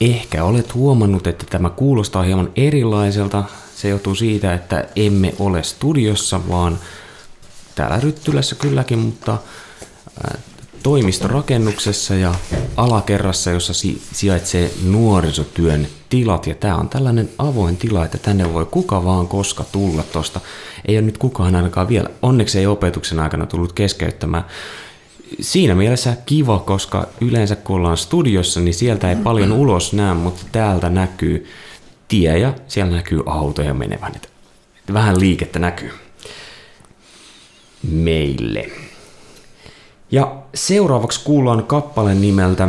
ehkä 0.00 0.44
olet 0.44 0.74
huomannut, 0.74 1.26
että 1.26 1.46
tämä 1.50 1.70
kuulostaa 1.70 2.22
hieman 2.22 2.52
erilaiselta. 2.56 3.44
Se 3.76 3.88
johtuu 3.88 4.14
siitä, 4.14 4.54
että 4.54 4.88
emme 4.96 5.34
ole 5.38 5.62
studiossa, 5.62 6.48
vaan 6.48 6.78
täällä 7.74 8.00
Ryttylässä 8.00 8.54
kylläkin, 8.54 8.98
mutta 8.98 9.38
toimistorakennuksessa 10.82 12.14
ja 12.14 12.34
alakerrassa, 12.76 13.50
jossa 13.50 13.74
si- 13.74 14.02
sijaitsee 14.12 14.70
nuorisotyön 14.84 15.86
tilat. 16.08 16.46
Ja 16.46 16.54
tämä 16.54 16.76
on 16.76 16.88
tällainen 16.88 17.30
avoin 17.38 17.76
tila, 17.76 18.04
että 18.04 18.18
tänne 18.18 18.52
voi 18.52 18.66
kuka 18.66 19.04
vaan 19.04 19.28
koska 19.28 19.64
tulla 19.72 20.02
tuosta. 20.02 20.40
Ei 20.84 20.96
ole 20.96 21.02
nyt 21.02 21.18
kukaan 21.18 21.56
ainakaan 21.56 21.88
vielä, 21.88 22.08
onneksi 22.22 22.58
ei 22.58 22.66
opetuksen 22.66 23.20
aikana 23.20 23.46
tullut 23.46 23.72
keskeyttämään. 23.72 24.44
Siinä 25.40 25.74
mielessä 25.74 26.16
kiva, 26.26 26.58
koska 26.58 27.08
yleensä 27.20 27.56
kun 27.56 27.76
ollaan 27.76 27.96
studiossa, 27.96 28.60
niin 28.60 28.74
sieltä 28.74 29.10
ei 29.10 29.16
paljon 29.16 29.52
ulos 29.52 29.92
näe, 29.92 30.14
mutta 30.14 30.44
täältä 30.52 30.90
näkyy 30.90 31.46
tie 32.08 32.38
ja 32.38 32.54
siellä 32.68 32.96
näkyy 32.96 33.22
autoja 33.26 33.74
menevän. 33.74 34.12
Vähän 34.92 35.20
liikettä 35.20 35.58
näkyy 35.58 35.90
meille. 37.82 38.83
Ja 40.14 40.32
seuraavaksi 40.54 41.20
kuullaan 41.24 41.64
kappale 41.64 42.14
nimeltä 42.14 42.68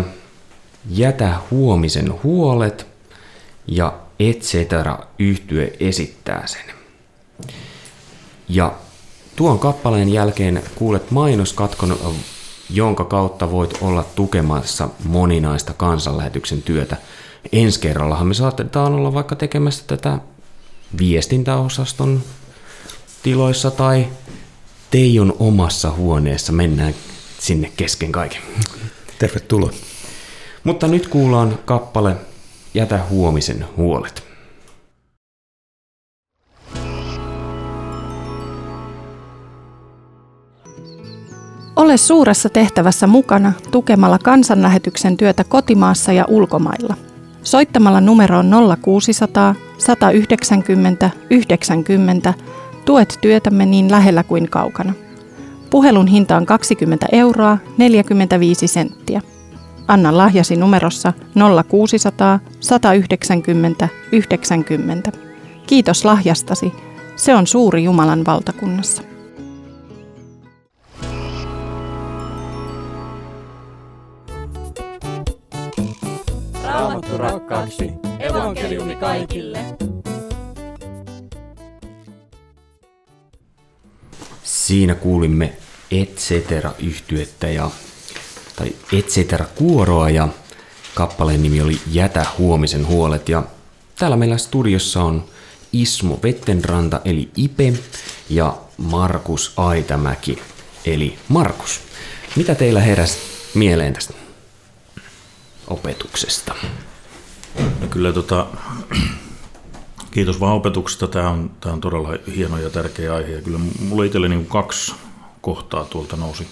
Jätä 0.89 1.35
huomisen 1.51 2.13
huolet 2.23 2.87
ja 3.67 3.93
et 4.19 4.41
cetera 4.41 4.99
yhtye 5.19 5.73
esittää 5.79 6.47
sen. 6.47 6.75
Ja 8.49 8.73
tuon 9.35 9.59
kappaleen 9.59 10.09
jälkeen 10.09 10.63
kuulet 10.75 11.11
mainoskatkon, 11.11 11.97
jonka 12.69 13.03
kautta 13.03 13.51
voit 13.51 13.77
olla 13.81 14.03
tukemassa 14.15 14.89
moninaista 15.03 15.73
kansanlähetyksen 15.73 16.61
työtä. 16.61 16.97
Ensi 17.51 17.79
kerrallahan 17.79 18.27
me 18.27 18.33
saatetaan 18.33 18.93
olla 18.93 19.13
vaikka 19.13 19.35
tekemässä 19.35 19.83
tätä 19.87 20.19
viestintäosaston 20.97 22.23
tiloissa 23.23 23.71
tai 23.71 24.07
Teijon 24.91 25.33
omassa 25.39 25.91
huoneessa. 25.91 26.51
Mennään 26.51 26.95
sinne 27.39 27.71
kesken 27.77 28.11
kaiken. 28.11 28.41
Tervetuloa. 29.19 29.71
Mutta 30.63 30.87
nyt 30.87 31.07
kuullaan 31.07 31.59
kappale 31.65 32.15
Jätä 32.75 32.99
huomisen 33.09 33.65
huolet. 33.77 34.23
Ole 41.75 41.97
suuressa 41.97 42.49
tehtävässä 42.49 43.07
mukana 43.07 43.53
tukemalla 43.71 44.19
kansanlähetyksen 44.19 45.17
työtä 45.17 45.43
kotimaassa 45.43 46.13
ja 46.13 46.25
ulkomailla. 46.27 46.95
Soittamalla 47.43 48.01
numeroon 48.01 48.51
0600 48.81 49.55
190 49.77 51.09
90 51.29 52.33
tuet 52.85 53.17
työtämme 53.21 53.65
niin 53.65 53.91
lähellä 53.91 54.23
kuin 54.23 54.49
kaukana. 54.49 54.93
Puhelun 55.75 56.07
hinta 56.07 56.37
on 56.37 56.45
20 56.45 57.07
euroa 57.11 57.57
45 57.77 58.67
senttiä. 58.67 59.21
Anna 59.87 60.17
lahjasi 60.17 60.55
numerossa 60.55 61.13
0600 61.65 62.39
190 62.59 63.89
90. 64.11 65.11
Kiitos 65.67 66.05
lahjastasi. 66.05 66.73
Se 67.15 67.35
on 67.35 67.47
suuri 67.47 67.83
Jumalan 67.83 68.25
valtakunnassa. 68.25 69.03
Raamattu 76.63 77.17
rakkaaksi. 77.17 77.91
Evankeliumi 78.19 78.95
kaikille. 78.95 79.59
Siinä 84.43 84.95
kuulimme 84.95 85.53
et 85.91 86.15
cetera 86.15 86.71
yhtyettä 86.79 87.47
ja, 87.47 87.71
tai 88.55 88.75
et 88.93 89.07
cetera 89.07 89.45
kuoroa 89.45 90.09
ja 90.09 90.27
kappaleen 90.95 91.43
nimi 91.43 91.61
oli 91.61 91.81
Jätä 91.91 92.25
huomisen 92.37 92.87
huolet 92.87 93.29
ja 93.29 93.43
täällä 93.95 94.17
meillä 94.17 94.37
studiossa 94.37 95.03
on 95.03 95.25
Ismo 95.73 96.19
Vettenranta 96.23 97.01
eli 97.05 97.29
Ipe 97.35 97.73
ja 98.29 98.57
Markus 98.77 99.53
Aitamäki 99.57 100.41
eli 100.85 101.17
Markus. 101.27 101.79
Mitä 102.35 102.55
teillä 102.55 102.81
heräsi 102.81 103.17
mieleen 103.53 103.93
tästä 103.93 104.13
opetuksesta? 105.67 106.55
No 107.81 107.87
kyllä 107.89 108.13
tota, 108.13 108.47
kiitos 110.11 110.39
vaan 110.39 110.53
opetuksesta. 110.55 111.07
Tämä 111.07 111.29
on, 111.29 111.51
tämä 111.61 111.73
on 111.73 111.81
todella 111.81 112.09
hieno 112.35 112.57
ja 112.57 112.69
tärkeä 112.69 113.15
aihe. 113.15 113.31
Ja 113.31 113.41
kyllä 113.41 113.59
mulla 113.79 114.03
itselle 114.03 114.29
niin 114.29 114.45
kaksi 114.45 114.93
kohtaa 115.45 115.85
tuolta 115.85 116.15
nousi 116.15 116.47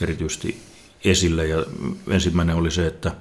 erityisesti 0.00 0.62
esille. 1.04 1.46
Ja 1.46 1.64
ensimmäinen 2.08 2.56
oli 2.56 2.70
se, 2.70 2.86
että 2.86 3.12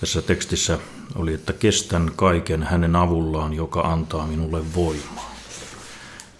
tässä 0.00 0.22
tekstissä 0.22 0.78
oli, 1.14 1.34
että 1.34 1.52
kestän 1.52 2.12
kaiken 2.16 2.62
hänen 2.62 2.96
avullaan, 2.96 3.54
joka 3.54 3.80
antaa 3.80 4.26
minulle 4.26 4.74
voimaa. 4.74 5.34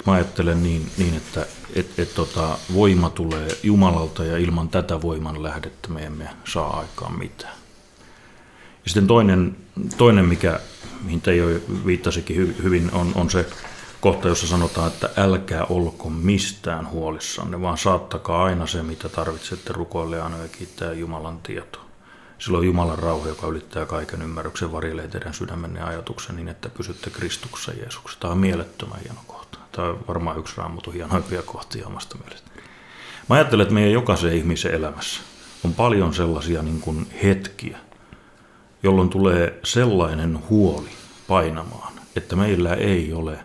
Mä 0.06 0.12
ajattelen 0.12 0.62
niin, 0.62 0.90
niin 0.98 1.16
että 1.16 1.46
et, 1.74 1.98
et 1.98 2.14
tota, 2.14 2.58
voima 2.74 3.10
tulee 3.10 3.48
Jumalalta 3.62 4.24
ja 4.24 4.38
ilman 4.38 4.68
tätä 4.68 5.02
voiman 5.02 5.42
lähdettä 5.42 5.88
me 5.88 6.02
emme 6.02 6.28
saa 6.44 6.78
aikaan 6.78 7.18
mitään. 7.18 7.54
Ja 8.84 8.90
sitten 8.90 9.06
toinen, 9.06 9.56
toinen 9.96 10.24
mikä, 10.24 10.60
mihin 11.04 11.20
Teijo 11.20 11.46
viittasikin 11.86 12.36
hyvin, 12.62 12.90
on, 12.92 13.12
on 13.14 13.30
se 13.30 13.46
kohta, 14.00 14.28
jossa 14.28 14.46
sanotaan, 14.46 14.88
että 14.88 15.10
älkää 15.16 15.64
olko 15.64 16.10
mistään 16.10 16.90
huolissanne, 16.90 17.62
vaan 17.62 17.78
saattakaa 17.78 18.44
aina 18.44 18.66
se, 18.66 18.82
mitä 18.82 19.08
tarvitsette 19.08 19.72
rukoille 19.72 20.22
aina 20.22 20.36
ja 20.36 20.48
kiittää 20.48 20.92
Jumalan 20.92 21.38
tietoa. 21.42 21.84
Silloin 22.38 22.66
Jumalan 22.66 22.98
rauha, 22.98 23.28
joka 23.28 23.46
ylittää 23.46 23.86
kaiken 23.86 24.22
ymmärryksen, 24.22 24.72
varjelee 24.72 25.08
teidän 25.08 25.34
sydämenne 25.34 25.82
ajatuksen 25.82 26.36
niin, 26.36 26.48
että 26.48 26.68
pysytte 26.68 27.10
Kristuksessa 27.10 27.72
Jeesuksessa. 27.72 28.20
Tämä 28.20 28.32
on 28.32 28.38
mielettömän 28.38 29.00
hieno 29.00 29.20
kohta. 29.26 29.58
Tämä 29.72 29.88
on 29.88 30.04
varmaan 30.08 30.38
yksi 30.38 30.56
raamatun 30.56 30.94
hienoimpia 30.94 31.42
kohtia 31.42 31.86
omasta 31.86 32.18
mielestä. 32.18 32.50
Mä 33.28 33.36
ajattelen, 33.36 33.62
että 33.62 33.74
meidän 33.74 33.92
jokaisen 33.92 34.32
ihmisen 34.32 34.74
elämässä 34.74 35.20
on 35.64 35.74
paljon 35.74 36.14
sellaisia 36.14 36.62
niin 36.62 36.80
kuin 36.80 37.06
hetkiä, 37.22 37.78
jolloin 38.82 39.08
tulee 39.08 39.60
sellainen 39.64 40.38
huoli 40.50 40.90
painamaan, 41.28 41.92
että 42.16 42.36
meillä 42.36 42.74
ei 42.74 43.12
ole 43.12 43.38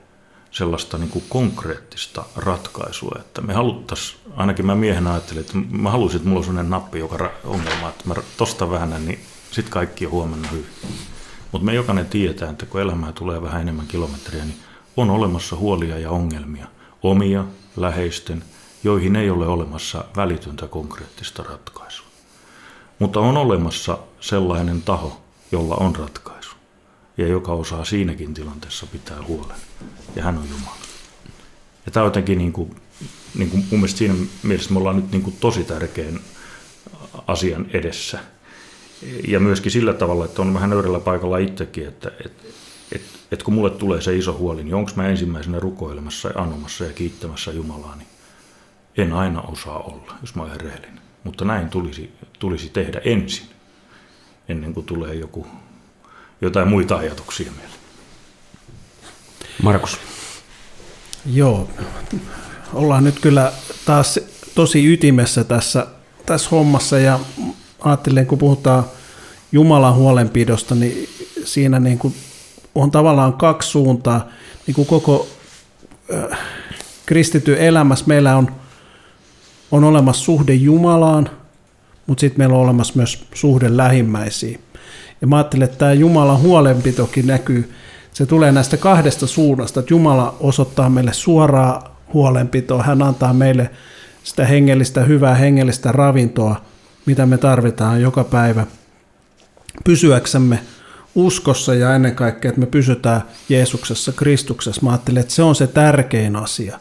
sellaista 0.55 0.97
niin 0.97 1.09
kuin 1.09 1.25
konkreettista 1.29 2.25
ratkaisua, 2.35 3.15
että 3.19 3.41
me 3.41 3.53
haluttaisiin, 3.53 4.19
ainakin 4.35 4.65
mä 4.65 4.75
miehenä 4.75 5.11
ajattelin, 5.11 5.41
että 5.41 5.53
mä 5.69 5.91
haluaisin, 5.91 6.17
että 6.17 6.29
mulla 6.29 6.39
on 6.39 6.45
sellainen 6.45 6.69
nappi, 6.69 6.99
joka 6.99 7.31
ongelma, 7.43 7.89
että 7.89 8.03
mä 8.05 8.15
tosta 8.37 8.69
vähän, 8.69 9.05
niin 9.05 9.19
sitten 9.51 9.73
kaikki 9.73 10.05
on 10.05 10.11
huomenna 10.11 10.47
hyvin. 10.47 10.65
Mutta 11.51 11.65
me 11.65 11.73
jokainen 11.73 12.05
tietää, 12.05 12.49
että 12.49 12.65
kun 12.65 12.81
elämää 12.81 13.11
tulee 13.11 13.41
vähän 13.41 13.61
enemmän 13.61 13.87
kilometriä, 13.87 14.45
niin 14.45 14.59
on 14.97 15.09
olemassa 15.09 15.55
huolia 15.55 15.99
ja 15.99 16.11
ongelmia, 16.11 16.67
omia, 17.03 17.45
läheisten, 17.77 18.43
joihin 18.83 19.15
ei 19.15 19.29
ole 19.29 19.47
olemassa 19.47 20.05
välitöntä 20.15 20.67
konkreettista 20.67 21.43
ratkaisua. 21.43 22.07
Mutta 22.99 23.19
on 23.19 23.37
olemassa 23.37 23.97
sellainen 24.19 24.81
taho, 24.81 25.21
jolla 25.51 25.75
on 25.75 25.95
ratkaisu 25.95 26.35
ja 27.17 27.28
joka 27.28 27.51
osaa 27.51 27.86
siinäkin 27.86 28.34
tilanteessa 28.34 28.88
pitää 28.88 29.23
huolen. 29.28 29.58
Ja 30.15 30.23
hän 30.23 30.38
on 30.38 30.49
Jumala. 30.49 30.78
Ja 31.86 31.91
tämä 31.91 32.04
on 32.04 32.08
jotenkin 32.08 32.38
niin 32.38 32.54
kuin, 32.54 32.75
niin 33.36 33.49
kuin 33.49 33.65
mun 33.71 33.80
mielestä 33.80 33.97
siinä 33.97 34.15
mielessä 34.43 34.73
me 34.73 34.80
ollaan 34.80 34.95
nyt 34.95 35.12
niin 35.12 35.21
kuin 35.21 35.36
tosi 35.39 35.63
tärkeän 35.63 36.19
asian 37.28 37.65
edessä. 37.73 38.19
Ja 39.28 39.39
myöskin 39.39 39.71
sillä 39.71 39.93
tavalla, 39.93 40.25
että 40.25 40.41
on 40.41 40.54
vähän 40.54 40.69
nöyrällä 40.69 40.99
paikalla 40.99 41.38
itsekin, 41.38 41.88
että, 41.88 42.12
että, 42.25 42.43
että, 42.91 43.19
että 43.32 43.45
kun 43.45 43.54
mulle 43.54 43.69
tulee 43.69 44.01
se 44.01 44.15
iso 44.15 44.34
huoli, 44.34 44.63
niin 44.63 44.75
onko 44.75 44.91
mä 44.95 45.08
ensimmäisenä 45.08 45.60
rukoilemassa 45.60 46.30
ja 46.30 46.41
anomassa 46.41 46.84
ja 46.84 46.93
kiittämässä 46.93 47.51
Jumalaa, 47.51 47.95
niin 47.95 48.08
en 48.97 49.13
aina 49.13 49.41
osaa 49.41 49.80
olla, 49.80 50.15
jos 50.21 50.36
mä 50.36 50.43
olen 50.43 50.62
rehellinen. 50.62 51.01
Mutta 51.23 51.45
näin 51.45 51.69
tulisi, 51.69 52.12
tulisi 52.39 52.69
tehdä 52.69 53.01
ensin 53.06 53.45
ennen 54.49 54.73
kuin 54.73 54.86
tulee 54.86 55.15
joku, 55.15 55.47
jotain 56.41 56.67
muita 56.67 56.95
ajatuksia 56.95 57.52
mieleen. 57.52 57.80
Markus. 59.63 59.98
Joo, 61.26 61.69
ollaan 62.74 63.04
nyt 63.04 63.19
kyllä 63.19 63.52
taas 63.86 64.19
tosi 64.56 64.93
ytimessä 64.93 65.43
tässä, 65.43 65.88
tässä 66.26 66.50
hommassa 66.50 67.00
ja 67.00 67.19
ajattelen, 67.80 68.28
kun 68.28 68.38
puhutaan 68.38 68.84
Jumalan 69.52 69.95
huolenpidosta, 69.95 70.76
niin 70.76 71.10
siinä 71.43 71.80
niin 71.80 72.00
kuin 72.00 72.15
on 72.76 72.91
tavallaan 72.91 73.34
kaksi 73.34 73.69
suuntaa. 73.69 74.28
Niin 74.67 74.76
kuin 74.76 74.88
koko 74.88 75.28
äh, 76.13 76.39
kristityn 77.06 77.58
elämässä 77.58 78.06
meillä 78.08 78.38
on, 78.38 78.52
on 79.71 79.84
olemassa 79.84 80.24
suhde 80.24 80.54
Jumalaan, 80.54 81.30
mutta 82.08 82.21
sitten 82.21 82.39
meillä 82.39 82.56
on 82.56 82.62
olemassa 82.62 82.93
myös 82.95 83.26
suhde 83.34 83.78
lähimmäisiin. 83.78 84.60
Ja 85.21 85.28
mä 85.28 85.38
ajattelen, 85.38 85.65
että 85.65 85.78
tämä 85.78 85.93
Jumalan 85.93 86.41
huolenpitokin 86.41 87.28
näkyy, 87.28 87.73
se 88.13 88.25
tulee 88.25 88.51
näistä 88.51 88.78
kahdesta 88.78 89.28
suunnasta, 89.28 89.80
että 89.80 89.93
Jumala 89.93 90.36
osoittaa 90.39 90.89
meille 90.89 91.13
suoraa 91.13 92.01
huolenpitoa, 92.13 92.84
hän 92.84 93.01
antaa 93.01 93.34
meille 93.34 93.71
sitä 94.23 94.45
hengellistä, 94.45 95.04
hyvää 95.04 95.36
hengellistä 95.36 95.91
ravintoa, 95.91 96.62
mitä 97.06 97.25
me 97.25 97.38
tarvitaan 97.38 98.01
joka 98.01 98.23
päivä 98.23 98.65
pysyäksemme 99.84 100.60
uskossa 101.15 101.73
ja 101.73 101.95
ennen 101.95 102.15
kaikkea, 102.15 102.49
että 102.49 102.62
me 102.62 102.65
pysytään 102.65 103.21
Jeesuksessa, 103.49 104.12
Kristuksessa. 104.12 104.82
Mä 104.82 104.89
ajattelen, 104.89 105.21
että 105.21 105.34
se 105.34 105.43
on 105.43 105.56
se 105.56 105.67
tärkein 105.67 106.36
asia. 106.36 106.80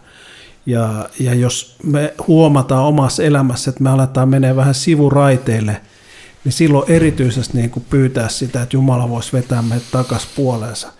Ja, 0.66 1.08
ja 1.20 1.34
jos 1.34 1.76
me 1.82 2.14
huomataan 2.28 2.84
omassa 2.84 3.22
elämässä, 3.22 3.70
että 3.70 3.82
me 3.82 3.90
aletaan 3.90 4.28
menee 4.28 4.56
vähän 4.56 4.74
sivuraiteille, 4.74 5.80
niin 6.44 6.52
silloin 6.52 6.90
erityisesti 6.90 7.58
niin 7.58 7.70
kuin 7.70 7.86
pyytää 7.90 8.28
sitä, 8.28 8.62
että 8.62 8.76
Jumala 8.76 9.08
voisi 9.08 9.32
vetää 9.32 9.62
meidät 9.62 9.90
takaisin 9.92 10.30
puoleensa, 10.36 10.92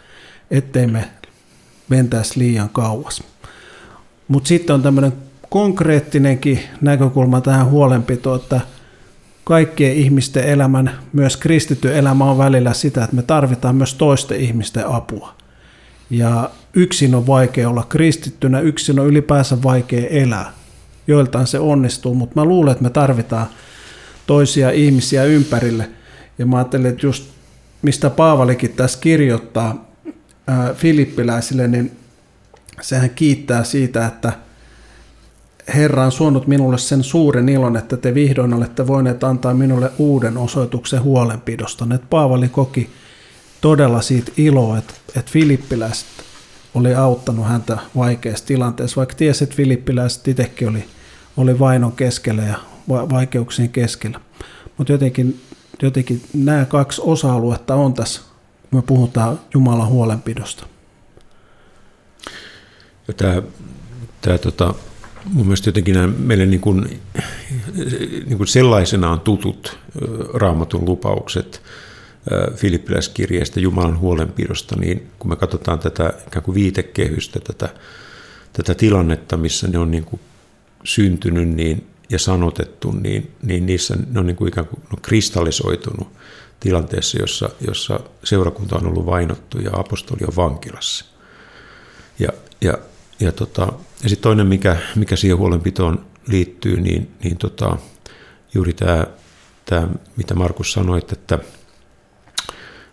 ettei 0.51 0.87
me 0.87 1.09
mentäisi 1.89 2.39
liian 2.39 2.69
kauas. 2.69 3.23
Mutta 4.29 4.49
sitten 4.49 4.75
on 4.75 4.83
tämmöinen 4.83 5.13
konkreettinenkin 5.49 6.61
näkökulma 6.81 7.41
tähän 7.41 7.71
huolenpitoon, 7.71 8.41
että 8.41 8.61
kaikkien 9.45 9.97
ihmisten 9.97 10.45
elämän, 10.45 10.91
myös 11.13 11.37
kristitty 11.37 11.99
elämä 11.99 12.25
on 12.25 12.39
välillä 12.39 12.73
sitä, 12.73 13.05
että 13.05 13.17
me 13.17 13.23
tarvitaan 13.23 13.77
myös 13.77 13.95
toisten 13.95 14.41
ihmisten 14.41 14.87
apua. 14.87 15.35
Ja 16.11 16.51
yksin 16.75 17.15
on 17.15 17.27
vaikea 17.27 17.69
olla 17.69 17.87
kristittynä, 17.89 18.61
yksin 18.61 19.01
on 19.01 19.07
ylipäänsä 19.07 19.63
vaikea 19.63 20.09
elää. 20.09 20.53
Joiltain 21.07 21.47
se 21.47 21.59
onnistuu, 21.59 22.15
mutta 22.15 22.41
mä 22.41 22.45
luulen, 22.45 22.73
että 22.73 22.85
me 22.85 22.91
tarvitaan 22.91 23.47
toisia 24.27 24.71
ihmisiä 24.71 25.25
ympärille. 25.25 25.91
Ja 26.39 26.47
mä 26.47 26.57
ajattelen, 26.57 26.87
että 26.87 27.07
just 27.07 27.25
mistä 27.83 28.11
Paavalikin 28.11 28.73
tässä 28.73 28.99
kirjoittaa 29.01 29.91
ää, 30.47 30.75
filippiläisille, 30.75 31.69
niin 31.69 31.97
sehän 32.81 33.11
kiittää 33.11 33.65
siitä, 33.65 34.07
että 34.07 34.33
Herra 35.75 36.05
on 36.05 36.13
suonut 36.13 36.47
minulle 36.47 36.79
sen 36.79 37.05
suuren 37.05 37.49
ilon, 37.49 37.77
että 37.77 37.97
te 37.97 38.15
vihdoin 38.15 38.55
olette 38.55 38.87
voineet 38.87 39.25
antaa 39.25 39.55
minulle 39.55 39.91
uuden 39.99 40.37
osoituksen 40.37 41.03
huolenpidosta. 41.03 41.87
Että 41.95 42.07
Paavali 42.11 42.49
koki 42.49 42.91
todella 43.61 44.03
siitä 44.03 44.33
iloa, 44.37 44.79
että, 44.79 44.95
että 45.17 45.31
filippiläiset 45.31 46.07
oli 46.75 46.95
auttanut 46.95 47.47
häntä 47.47 47.79
vaikeassa 47.97 48.47
tilanteessa, 48.47 48.97
vaikka 48.97 49.15
tiesi, 49.15 49.45
että 49.45 49.57
filippiläiset 49.57 50.29
itsekin 50.29 50.69
oli, 50.69 50.85
oli 51.37 51.59
vainon 51.59 51.93
keskellä 51.93 52.43
ja 52.43 52.59
vaikeuksien 52.89 53.69
keskellä. 53.69 54.21
Mutta 54.79 54.93
jotenkin, 54.93 55.41
jotenkin 55.83 56.23
nämä 56.35 56.65
kaksi 56.65 57.03
osa-aluetta 57.05 57.75
on 57.75 57.95
tässä, 57.95 58.21
kun 58.71 58.79
me 58.79 58.83
puhutaan 58.83 59.41
Jumalan 59.55 59.89
huolenpidosta. 59.89 60.67
Ja 63.09 63.15
tämä, 63.15 63.43
tämä 64.21 64.39
tota, 64.39 64.75
mun 65.33 65.47
mielestä 65.47 65.69
jotenkin 65.69 65.95
nämä 65.95 66.13
meille 66.19 66.47
niin 66.47 66.61
kuin, 66.61 67.01
niin 68.27 68.37
kuin 68.37 68.49
sellaisenaan 68.49 69.21
tutut 69.21 69.79
raamatun 70.35 70.85
lupaukset 70.85 71.63
Filippiläiskirjeestä 72.57 73.61
Jumalan 73.61 73.99
huolenpidosta, 73.99 74.77
niin 74.77 75.11
kun 75.19 75.31
me 75.31 75.37
katsotaan 75.37 75.79
tätä 75.79 76.13
ikään 76.27 76.43
kuin 76.43 76.55
viitekehystä, 76.55 77.41
tätä, 77.41 77.69
tätä 78.53 78.75
tilannetta, 78.75 79.37
missä 79.37 79.69
ne 79.69 79.79
on 79.79 79.91
niin 79.91 80.05
kuin 80.05 80.21
syntynyt 80.85 81.49
niin, 81.49 81.87
ja 82.15 82.19
sanotettu, 82.19 82.91
niin, 82.91 83.31
niin 83.43 83.67
niissä 83.67 83.97
ne 84.11 84.21
on 84.21 84.27
niin 84.27 84.37
kuin 84.37 84.49
ikään 84.49 84.67
kuin 84.67 84.83
no, 84.91 84.99
kristallisoitunut 85.03 86.09
tilanteessa, 86.61 87.19
jossa, 87.19 87.51
jossa 87.67 88.01
seurakunta 88.25 88.77
on 88.77 88.87
ollut 88.87 89.07
vainottu 89.07 89.59
ja 89.59 89.71
apostoli 89.73 90.21
on 90.27 90.37
vankilassa. 90.37 91.05
Ja, 92.19 92.29
ja 92.61 92.79
ja, 93.21 93.33
tota, 93.33 93.73
ja 94.03 94.09
sitten 94.09 94.23
toinen, 94.23 94.47
mikä, 94.47 94.77
mikä 94.97 95.17
siihen 95.17 95.39
huolenpitoon 95.39 96.07
liittyy, 96.27 96.81
niin, 96.81 97.11
niin 97.25 97.37
tota, 97.37 97.77
juuri 98.55 98.73
tämä, 98.73 99.07
tämä, 99.65 99.89
mitä 100.17 100.35
Markus 100.35 100.73
sanoi, 100.73 100.99
että, 100.99 101.39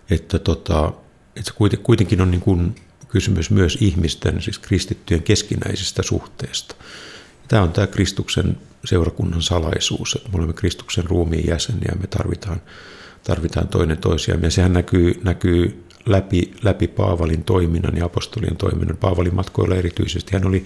että, 0.09 0.39
tota, 0.39 0.93
että 1.35 1.51
se 1.71 1.77
kuitenkin 1.83 2.21
on 2.21 2.31
niin 2.31 2.41
kuin 2.41 2.75
kysymys 3.07 3.51
myös 3.51 3.77
ihmisten, 3.81 4.41
siis 4.41 4.59
kristittyjen 4.59 5.23
keskinäisestä 5.23 6.03
suhteesta. 6.03 6.75
Tämä 7.51 7.63
on 7.63 7.71
tämä 7.71 7.87
Kristuksen 7.87 8.57
seurakunnan 8.85 9.41
salaisuus, 9.41 10.15
että 10.15 10.29
me 10.29 10.37
olemme 10.37 10.53
Kristuksen 10.53 11.05
ruumiin 11.05 11.47
jäseniä 11.47 11.91
ja 11.91 11.95
me 12.01 12.07
tarvitaan, 12.07 12.61
tarvitaan 13.23 13.67
toinen 13.67 13.97
toisiaan. 13.97 14.43
Ja 14.43 14.51
sehän 14.51 14.73
näkyy, 14.73 15.21
näkyy 15.23 15.83
läpi, 16.05 16.53
läpi 16.63 16.87
Paavalin 16.87 17.43
toiminnan 17.43 17.97
ja 17.97 18.05
apostolien 18.05 18.57
toiminnan. 18.57 18.97
Paavalin 18.97 19.35
matkoilla 19.35 19.75
erityisesti 19.75 20.33
hän 20.33 20.47
oli 20.47 20.65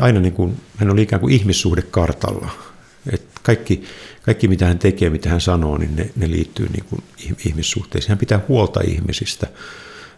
aina 0.00 0.20
niin 0.20 0.32
kuin, 0.32 0.56
hän 0.76 0.90
oli 0.90 1.02
ikään 1.02 1.20
kuin 1.20 1.34
ihmissuhde 1.34 1.82
kartalla. 1.82 2.50
Et 3.12 3.22
kaikki, 3.42 3.84
kaikki, 4.22 4.48
mitä 4.48 4.66
hän 4.66 4.78
tekee, 4.78 5.10
mitä 5.10 5.28
hän 5.28 5.40
sanoo, 5.40 5.78
niin 5.78 5.96
ne, 5.96 6.10
ne 6.16 6.30
liittyy 6.30 6.68
niin 6.68 6.84
kuin 6.84 7.02
ihmissuhteisiin. 7.46 8.08
Hän 8.08 8.18
pitää 8.18 8.40
huolta 8.48 8.80
ihmisistä, 8.80 9.46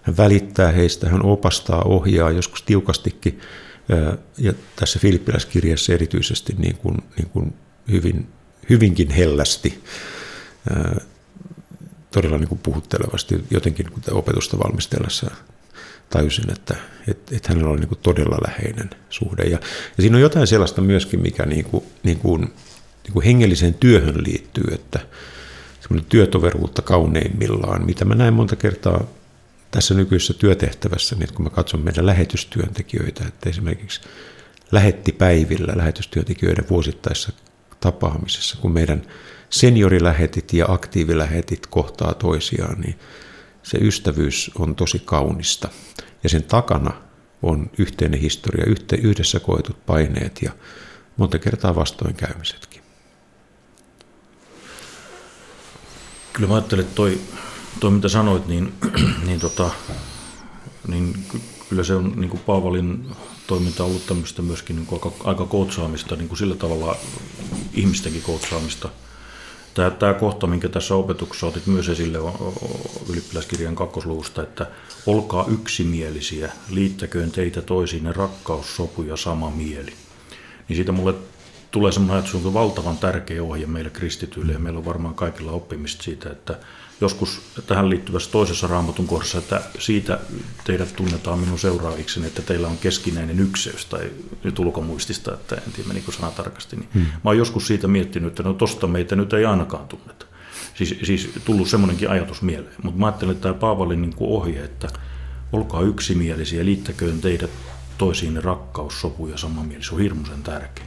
hän 0.03 0.17
välittää 0.17 0.73
heistä, 0.73 1.09
hän 1.09 1.25
opastaa, 1.25 1.83
ohjaa, 1.83 2.31
joskus 2.31 2.63
tiukastikin. 2.63 3.41
Ja 4.39 4.53
tässä 4.77 4.99
Filippiläiskirjassa 4.99 5.93
erityisesti 5.93 6.55
niin 6.59 6.77
kuin, 6.77 6.97
niin 7.17 7.29
kuin 7.29 7.55
hyvin, 7.91 8.29
hyvinkin 8.71 9.11
hellästi 9.11 9.83
todella 12.11 12.39
niin 12.39 12.49
kuin 12.49 12.59
puhuttelevasti 12.59 13.45
jotenkin 13.51 13.91
kun 13.91 14.03
opetusta 14.11 14.59
valmistellessa 14.59 15.31
tajusin, 16.11 16.53
että, 16.53 16.77
että, 17.09 17.37
että 17.37 17.49
hänellä 17.49 17.71
oli 17.71 17.81
niin 17.81 17.89
kuin 17.89 18.01
todella 18.03 18.39
läheinen 18.47 18.91
suhde. 19.11 19.43
Ja, 19.43 19.59
ja 19.97 20.01
siinä 20.01 20.17
on 20.17 20.23
jotain 20.23 20.47
sellaista 20.47 20.81
myöskin, 20.81 21.21
mikä 21.21 21.47
niin 21.47 21.65
kuin, 21.65 21.85
niin 22.03 22.19
kuin, 22.19 22.41
niin 23.05 23.13
kuin 23.13 23.25
hengelliseen 23.25 23.75
työhön 23.75 24.25
liittyy, 24.25 24.65
että 24.75 25.01
semmoinen 25.81 26.09
työtoveruutta 26.09 26.83
kauneimmillaan, 26.83 27.87
mitä 27.87 28.05
mä 28.05 28.15
näen 28.15 28.35
monta 28.35 28.57
kertaa 28.57 29.07
tässä 29.73 29.95
nykyisessä 29.95 30.35
työtehtävässä, 30.35 31.17
niin 31.17 31.35
kun 31.35 31.45
mä 31.45 31.51
katson 31.51 31.81
meidän 31.81 32.07
lähetystyöntekijöitä, 32.07 33.25
että 33.29 33.51
esimerkiksi 33.51 34.01
lähettipäivillä 34.73 35.73
lähetystyöntekijöiden 35.77 36.69
vuosittaisessa 36.71 37.33
tapaamisessa, 37.81 38.57
kun 38.61 38.73
meidän 38.73 39.03
seniorilähetit 39.51 40.53
ja 40.53 40.67
aktiivilähetit 40.69 41.67
kohtaa 41.67 42.15
toisiaan, 42.15 42.81
niin 42.81 42.99
se 43.63 43.79
ystävyys 43.79 44.51
on 44.59 44.77
tosi 44.77 45.03
kaunista. 45.05 45.69
Ja 46.23 46.29
sen 46.29 46.43
takana 46.43 47.03
on 47.43 47.71
yhteinen 47.79 48.21
historia, 48.21 48.75
yhdessä 49.03 49.41
koetut 49.41 49.87
paineet 49.87 50.43
ja 50.43 50.53
monta 51.17 51.39
kertaa 51.39 51.75
vastoinkäymisetkin. 51.75 52.83
Kyllä 56.33 56.49
mä 56.49 56.55
ajattelen, 56.55 56.85
että 56.85 56.95
toi, 56.95 57.21
toi 57.81 57.91
mitä 57.91 58.09
sanoit, 58.09 58.47
niin, 58.47 58.73
niin, 59.27 59.41
tota, 59.41 59.71
niin 60.89 61.27
kyllä 61.69 61.85
se 61.85 61.95
on 61.95 62.13
niin 62.17 62.31
kuin 62.31 62.43
Paavalin 62.47 63.07
toiminta 63.47 63.85
ollut 63.85 64.07
tämmöistä 64.07 64.43
myöskin 64.43 64.77
niin 64.77 64.87
kuin 64.87 65.01
aika, 65.05 65.25
aika 65.25 65.47
koutsaamista, 65.47 66.17
niin 66.17 66.29
kuin 66.29 66.39
sillä 66.39 66.57
tavalla 66.57 66.97
ihmistenkin 67.75 68.23
koutsaamista– 68.23 68.89
Tämä, 69.75 69.91
tämä 69.91 70.15
kohta, 70.15 70.47
minkä 70.47 70.69
tässä 70.69 70.95
opetuksessa 70.95 71.47
otit 71.47 71.67
myös 71.67 71.89
esille 71.89 72.19
ylioppilaskirjan 73.09 73.75
kakkosluvusta, 73.75 74.43
että 74.43 74.67
olkaa 75.07 75.47
yksimielisiä, 75.49 76.53
liittäköön 76.71 77.31
teitä 77.31 77.63
toisiin 77.63 78.17
rakkaus, 78.17 78.77
sopu 78.77 79.03
ja 79.03 79.17
sama 79.17 79.51
mieli. 79.51 79.93
Niin 80.69 80.77
siitä 80.77 80.93
mulle 80.93 81.15
tulee 81.71 81.93
semmoinen 81.93 82.17
ajatus, 82.17 82.31
että 82.31 82.43
se 82.43 82.49
on 82.49 82.55
valtavan 82.55 82.99
tärkeä 82.99 83.43
ohje 83.43 83.67
meille 83.67 83.91
kristityille 83.91 84.53
ja 84.53 84.59
meillä 84.59 84.79
on 84.79 84.85
varmaan 84.85 85.15
kaikilla 85.15 85.53
oppimista 85.53 86.03
siitä, 86.03 86.31
että 86.31 86.59
joskus 87.03 87.41
tähän 87.67 87.91
liittyvässä 87.91 88.31
toisessa 88.31 88.67
raamatun 88.67 89.07
kohdassa, 89.07 89.39
että 89.39 89.63
siitä 89.79 90.19
teidät 90.65 90.97
tunnetaan 90.97 91.39
minun 91.39 91.59
seuraaviksi, 91.59 92.27
että 92.27 92.43
teillä 92.43 92.69
on 92.69 92.79
keskinäinen 92.79 93.41
ykseys, 93.41 93.87
tai 93.87 94.11
nyt 94.45 94.59
ulkomuistista, 94.59 95.35
että 95.35 95.57
en 95.57 95.73
tiedä 95.73 95.89
menikö 95.89 96.13
sana 96.13 96.31
tarkasti, 96.31 96.77
niin 96.77 96.89
hmm. 96.95 97.03
mä 97.03 97.21
oon 97.25 97.39
joskus 97.39 97.67
siitä 97.67 97.89
miettinyt, 97.89 98.29
että 98.29 98.43
no 98.43 98.53
tosta 98.53 98.87
meitä 98.87 99.17
nyt 99.17 99.33
ei 99.33 99.45
ainakaan 99.45 99.89
tunneta. 99.89 100.27
Siis, 100.75 100.95
siis 101.03 101.31
tullut 101.45 101.69
semmoinenkin 101.69 102.11
ajatus 102.11 102.43
mieleen, 102.43 102.75
mutta 102.83 103.01
mä 103.01 103.07
ajattelen, 103.07 103.33
että 103.33 103.43
tämä 103.43 103.55
Paavalin 103.55 104.03
niin 104.03 104.15
ohje, 104.21 104.65
että 104.65 104.89
olkaa 105.53 105.83
yksimielisiä, 105.83 106.65
liittäköön 106.65 107.21
teidät 107.21 107.51
toisiin 107.99 108.45
rakkaus, 108.45 109.01
sopu 109.01 109.27
ja 109.27 109.37
samanmielisyys 109.37 109.93
on 109.93 110.01
hirmuisen 110.01 110.43
tärkeä. 110.43 110.85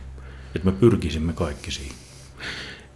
Että 0.55 0.65
me 0.65 0.71
pyrkisimme 0.71 1.33
kaikki 1.33 1.71
siihen. 1.71 1.95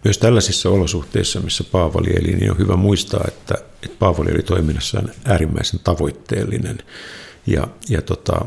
Myös 0.04 0.18
tällaisissa 0.18 0.70
olosuhteissa, 0.70 1.40
missä 1.40 1.64
Paavali 1.64 2.10
eli, 2.10 2.32
niin 2.32 2.50
on 2.50 2.58
hyvä 2.58 2.76
muistaa, 2.76 3.24
että, 3.28 3.54
että 3.82 3.96
Paavali 3.98 4.30
oli 4.32 4.42
toiminnassaan 4.42 5.10
äärimmäisen 5.24 5.80
tavoitteellinen. 5.84 6.78
Ja, 7.46 7.68
ja 7.88 8.02
tota, 8.02 8.44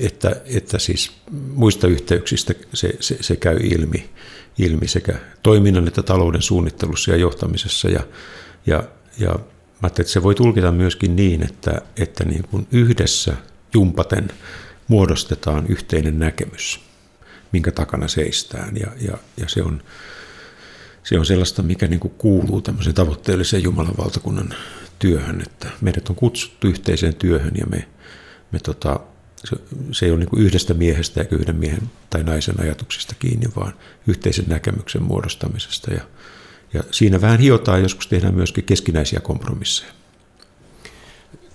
että, 0.00 0.40
että 0.44 0.78
siis 0.78 1.12
muista 1.54 1.86
yhteyksistä 1.86 2.54
se, 2.74 2.96
se, 3.00 3.16
se 3.20 3.36
käy 3.36 3.56
ilmi, 3.56 4.10
ilmi 4.58 4.88
sekä 4.88 5.14
toiminnan 5.42 5.88
että 5.88 6.02
talouden 6.02 6.42
suunnittelussa 6.42 7.10
ja 7.10 7.16
johtamisessa. 7.16 7.88
Ja, 7.88 8.00
ja, 8.66 8.84
ja 9.18 9.38
mä 9.82 9.86
että 9.86 10.02
se 10.02 10.22
voi 10.22 10.34
tulkita 10.34 10.72
myöskin 10.72 11.16
niin, 11.16 11.42
että, 11.42 11.82
että 11.96 12.24
niin 12.24 12.44
kuin 12.50 12.66
yhdessä 12.72 13.36
jumpaten 13.74 14.28
muodostetaan 14.88 15.66
yhteinen 15.68 16.18
näkemys, 16.18 16.80
minkä 17.52 17.72
takana 17.72 18.08
seistään. 18.08 18.76
Ja, 18.76 18.86
ja, 19.00 19.18
ja 19.36 19.48
se, 19.48 19.62
on, 19.62 19.82
se 21.06 21.18
on 21.18 21.26
sellaista, 21.26 21.62
mikä 21.62 21.86
niin 21.86 22.00
kuin 22.00 22.14
kuuluu 22.18 22.60
tämmöiseen 22.60 22.94
tavoitteelliseen 22.94 23.62
Jumalan 23.62 23.94
valtakunnan 23.98 24.54
työhön, 24.98 25.42
että 25.46 25.68
meidät 25.80 26.10
on 26.10 26.16
kutsuttu 26.16 26.66
yhteiseen 26.66 27.14
työhön 27.14 27.52
ja 27.58 27.66
me, 27.66 27.88
me 28.52 28.58
tota, 28.58 29.00
se, 29.44 29.56
se 29.92 30.06
ei 30.06 30.12
ole 30.12 30.18
niin 30.18 30.28
kuin 30.28 30.42
yhdestä 30.42 30.74
miehestä 30.74 31.20
eikä 31.20 31.36
yhden 31.36 31.56
miehen 31.56 31.90
tai 32.10 32.22
naisen 32.24 32.60
ajatuksista 32.60 33.14
kiinni, 33.18 33.46
vaan 33.56 33.74
yhteisen 34.06 34.44
näkemyksen 34.48 35.02
muodostamisesta. 35.02 35.94
Ja, 35.94 36.00
ja 36.74 36.82
siinä 36.90 37.20
vähän 37.20 37.38
hiotaan, 37.38 37.82
joskus 37.82 38.06
tehdään 38.06 38.34
myöskin 38.34 38.64
keskinäisiä 38.64 39.20
kompromisseja. 39.20 39.92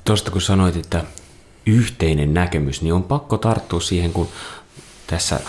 Tuosta 0.03 0.31
kun 0.31 0.41
sanoit, 0.41 0.75
että 0.75 1.03
yhteinen 1.65 2.33
näkemys, 2.33 2.81
niin 2.81 2.93
on 2.93 3.03
pakko 3.03 3.37
tarttua 3.37 3.81
siihen, 3.81 4.13
kun 4.13 4.27
tässä 5.07 5.39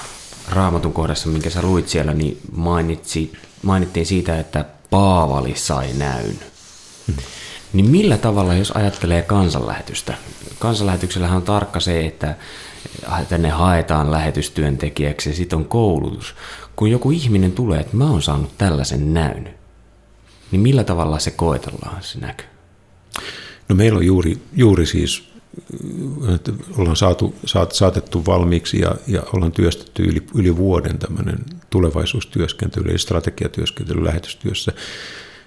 raamatun 0.49 0.93
kohdassa, 0.93 1.29
minkä 1.29 1.51
sä 1.51 1.63
luit 1.63 1.89
siellä, 1.89 2.15
niin 2.15 2.41
mainitsi, 2.53 3.33
mainittiin 3.63 4.07
siitä, 4.07 4.39
että 4.39 4.65
Paavali 4.91 5.57
sai 5.57 5.93
näyn. 5.93 6.39
Niin 7.73 7.91
millä 7.91 8.19
tavalla, 8.19 8.55
jos 8.55 8.71
ajattelee 8.71 9.23
kansanlähetystä? 9.23 10.15
Kansanlähetyksellähän 10.59 11.37
on 11.37 11.43
tarkka 11.43 11.81
se, 11.81 12.07
että 12.07 12.37
tänne 13.29 13.49
haetaan 13.49 14.11
lähetystyöntekijäksi 14.11 15.31
ja 15.31 15.37
sitten 15.37 15.59
on 15.59 15.65
koulutus. 15.65 16.35
Kun 16.77 16.91
joku 16.91 17.11
ihminen 17.11 17.53
tulee, 17.53 17.81
että 17.81 17.97
mä 17.97 18.11
oon 18.11 18.23
saanut 18.23 18.59
tällaisen 18.59 19.15
näyn, 19.15 19.55
niin 20.51 20.61
millä 20.61 20.85
tavalla 20.85 21.19
se 21.19 21.31
koetellaan 21.31 22.03
se 22.03 22.19
näky? 22.19 22.45
No 23.69 23.77
meillä 23.77 23.99
on 23.99 24.07
juuri, 24.07 24.39
juuri 24.53 24.87
siis, 24.87 25.29
että 26.35 26.53
ollaan 26.77 26.97
saatu, 26.97 27.35
saat, 27.45 27.73
saatettu 27.73 28.27
valmiiksi 28.27 28.81
ja, 28.81 28.97
ja 29.07 29.23
ollaan 29.33 29.53
työstetty 29.53 30.03
yli, 30.03 30.23
yli 30.35 30.57
vuoden 30.57 30.99
tämmöinen 30.99 31.39
tulevaisuustyöskentely, 31.73 32.91
eli 32.91 32.99
strategiatyöskentely 32.99 34.05
lähetystyössä 34.05 34.73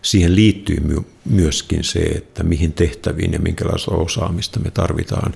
siihen 0.06 0.36
liittyy 0.36 0.78
myöskin 1.26 1.84
se, 1.84 2.00
että 2.00 2.44
mihin 2.44 2.74
tehtäviin 2.74 3.34
ja 3.34 3.40
minkälaista 3.40 3.92
osaamista 3.92 4.60
me 4.60 4.72
tarvitaan 4.72 5.34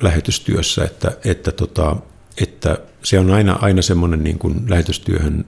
lähetystyössä, 0.00 0.84
että, 0.84 1.16
että, 1.24 1.52
tota, 1.52 1.96
että 2.42 2.78
se 3.02 3.18
on 3.18 3.30
aina, 3.30 3.58
aina 3.60 3.82
semmoinen 3.82 4.24
niin 4.24 4.38
kuin 4.38 4.64
lähetystyöhön, 4.68 5.44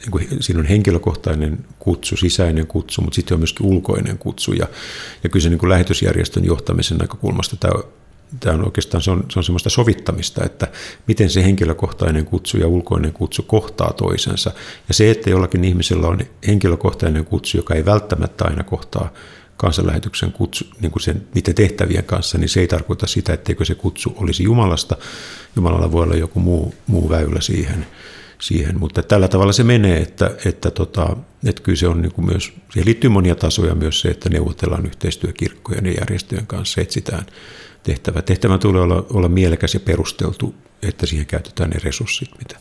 niin 0.00 0.10
kuin, 0.10 0.26
siinä 0.40 0.60
on 0.60 0.66
henkilökohtainen 0.66 1.66
kutsu, 1.78 2.16
sisäinen 2.16 2.66
kutsu, 2.66 3.02
mutta 3.02 3.14
sitten 3.14 3.34
on 3.34 3.40
myöskin 3.40 3.66
ulkoinen 3.66 4.18
kutsu. 4.18 4.52
Ja, 4.52 4.66
ja 5.24 5.28
kyllä 5.28 5.42
se 5.42 5.48
niin 5.48 5.58
kuin 5.58 5.70
lähetysjärjestön 5.70 6.44
johtamisen 6.44 6.98
näkökulmasta 6.98 7.56
tämä 7.56 7.82
tämä 8.40 8.54
on 8.54 8.64
oikeastaan 8.64 9.02
se 9.02 9.10
on, 9.10 9.24
se 9.28 9.38
on 9.38 9.44
semmoista 9.44 9.70
sovittamista, 9.70 10.44
että 10.44 10.68
miten 11.06 11.30
se 11.30 11.44
henkilökohtainen 11.44 12.26
kutsu 12.26 12.56
ja 12.56 12.68
ulkoinen 12.68 13.12
kutsu 13.12 13.42
kohtaa 13.42 13.92
toisensa. 13.92 14.50
Ja 14.88 14.94
se, 14.94 15.10
että 15.10 15.30
jollakin 15.30 15.64
ihmisellä 15.64 16.06
on 16.06 16.18
henkilökohtainen 16.46 17.24
kutsu, 17.24 17.56
joka 17.56 17.74
ei 17.74 17.84
välttämättä 17.84 18.44
aina 18.44 18.62
kohtaa 18.62 19.12
kansanlähetyksen 19.60 20.32
kutsu, 20.32 20.64
niin 20.80 20.92
kuin 20.92 21.02
sen, 21.02 21.22
niiden 21.34 21.54
tehtävien 21.54 22.04
kanssa, 22.04 22.38
niin 22.38 22.48
se 22.48 22.60
ei 22.60 22.66
tarkoita 22.66 23.06
sitä, 23.06 23.32
etteikö 23.32 23.64
se 23.64 23.74
kutsu 23.74 24.14
olisi 24.16 24.42
Jumalasta. 24.42 24.96
Jumalalla 25.56 25.92
voi 25.92 26.02
olla 26.02 26.16
joku 26.16 26.40
muu, 26.40 26.74
muu 26.86 27.08
väylä 27.08 27.40
siihen, 27.40 27.86
siihen. 28.40 28.78
mutta 28.78 29.02
tällä 29.02 29.28
tavalla 29.28 29.52
se 29.52 29.64
menee, 29.64 29.96
että, 29.96 30.30
että, 30.44 30.70
tota, 30.70 31.16
että 31.46 31.62
kyllä 31.62 31.76
se 31.76 31.88
on 31.88 32.02
niin 32.02 32.12
kuin 32.12 32.26
myös, 32.26 32.52
siihen 32.72 32.86
liittyy 32.86 33.10
monia 33.10 33.34
tasoja 33.34 33.74
myös 33.74 34.00
se, 34.00 34.08
että 34.08 34.28
neuvotellaan 34.28 34.86
yhteistyökirkkojen 34.86 35.86
ja 35.86 35.92
järjestöjen 35.92 36.46
kanssa, 36.46 36.80
etsitään 36.80 37.26
tehtävä. 37.82 38.22
Tehtävä 38.22 38.58
tulee 38.58 38.82
olla, 38.82 39.06
olla 39.10 39.28
mielekäs 39.28 39.74
ja 39.74 39.80
perusteltu, 39.80 40.54
että 40.82 41.06
siihen 41.06 41.26
käytetään 41.26 41.70
ne 41.70 41.80
resurssit, 41.84 42.28
mitä, 42.38 42.56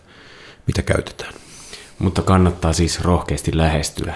mitä 0.67 0.82
käytetään. 0.82 1.34
Mutta 1.99 2.21
kannattaa 2.21 2.73
siis 2.73 3.01
rohkeasti 3.01 3.58
lähestyä. 3.58 4.13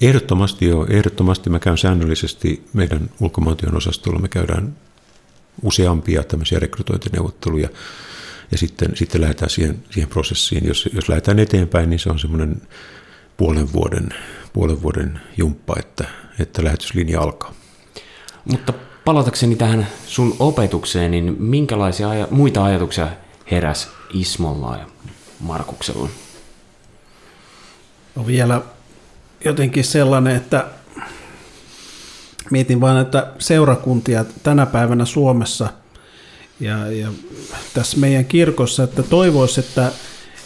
Ehdottomasti 0.00 0.66
joo. 0.66 0.86
Ehdottomasti 0.90 1.50
mä 1.50 1.58
käyn 1.58 1.78
säännöllisesti 1.78 2.64
meidän 2.72 3.10
ulkomaantyön 3.20 3.76
osastolla. 3.76 4.18
Me 4.18 4.28
käydään 4.28 4.76
useampia 5.62 6.22
tämmöisiä 6.22 6.58
rekrytointineuvotteluja 6.58 7.68
ja 8.52 8.58
sitten, 8.58 8.96
sitten 8.96 9.20
lähdetään 9.20 9.50
siihen, 9.50 9.84
siihen 9.90 10.08
prosessiin. 10.08 10.66
Jos, 10.66 10.88
jos 10.92 11.08
lähdetään 11.08 11.38
eteenpäin, 11.38 11.90
niin 11.90 12.00
se 12.00 12.10
on 12.10 12.18
semmoinen 12.18 12.62
puolen 13.36 13.72
vuoden, 13.72 14.08
puolen 14.52 14.82
vuoden 14.82 15.20
jumppa, 15.36 15.74
että, 15.78 16.04
että 16.38 16.64
lähetyslinja 16.64 17.20
alkaa. 17.20 17.54
Mutta 18.44 18.72
palatakseni 19.04 19.56
tähän 19.56 19.86
sun 20.06 20.36
opetukseen, 20.38 21.10
niin 21.10 21.36
minkälaisia 21.38 22.08
aja- 22.08 22.28
muita 22.30 22.64
ajatuksia 22.64 23.08
heräs 23.50 23.88
Ismolla 24.14 24.76
ja 24.76 24.86
Markuksella? 25.40 26.08
No 28.14 28.26
vielä 28.26 28.62
jotenkin 29.44 29.84
sellainen, 29.84 30.36
että 30.36 30.66
mietin 32.50 32.80
vain, 32.80 32.98
että 32.98 33.26
seurakuntia 33.38 34.24
tänä 34.42 34.66
päivänä 34.66 35.04
Suomessa 35.04 35.68
ja, 36.60 36.92
ja 36.92 37.08
tässä 37.74 37.96
meidän 37.96 38.24
kirkossa, 38.24 38.82
että 38.82 39.02
toivoisi, 39.02 39.60
että, 39.60 39.92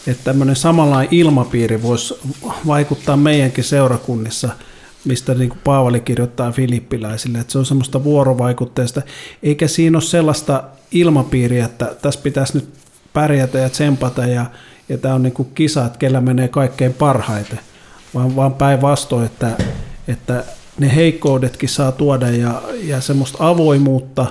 että 0.07 0.23
tämmöinen 0.23 0.55
samanlainen 0.55 1.13
ilmapiiri 1.13 1.81
voisi 1.81 2.15
vaikuttaa 2.67 3.17
meidänkin 3.17 3.63
seurakunnissa– 3.63 4.49
mistä 5.07 5.33
niin 5.33 5.49
kuin 5.49 5.59
Paavali 5.63 5.99
kirjoittaa 5.99 6.51
filippiläisille, 6.51 7.39
että 7.39 7.51
se 7.51 7.57
on 7.57 7.65
semmoista 7.65 8.03
vuorovaikutteesta, 8.03 9.01
eikä 9.43 9.67
siinä 9.67 9.97
ole 9.97 10.03
sellaista 10.03 10.63
ilmapiiriä, 10.91 11.65
että 11.65 11.95
tässä 12.01 12.19
pitäisi 12.23 12.57
nyt 12.57 12.69
pärjätä 13.13 13.57
ja 13.57 13.69
tsempata 13.69 14.25
ja, 14.25 14.45
ja 14.89 14.97
tämä 14.97 15.15
on 15.15 15.23
niin 15.23 15.33
kuin 15.33 15.49
kisa, 15.55 15.85
että 15.85 15.99
kellä 15.99 16.21
menee 16.21 16.47
kaikkein 16.47 16.93
parhaiten, 16.93 17.59
vaan, 18.13 18.35
vaan 18.35 18.53
päinvastoin, 18.53 19.25
että, 19.25 19.57
että 20.07 20.43
ne 20.79 20.95
heikkoudetkin 20.95 21.69
saa 21.69 21.91
tuoda 21.91 22.29
ja, 22.29 22.61
ja 22.83 23.01
semmoista 23.01 23.49
avoimuutta 23.49 24.25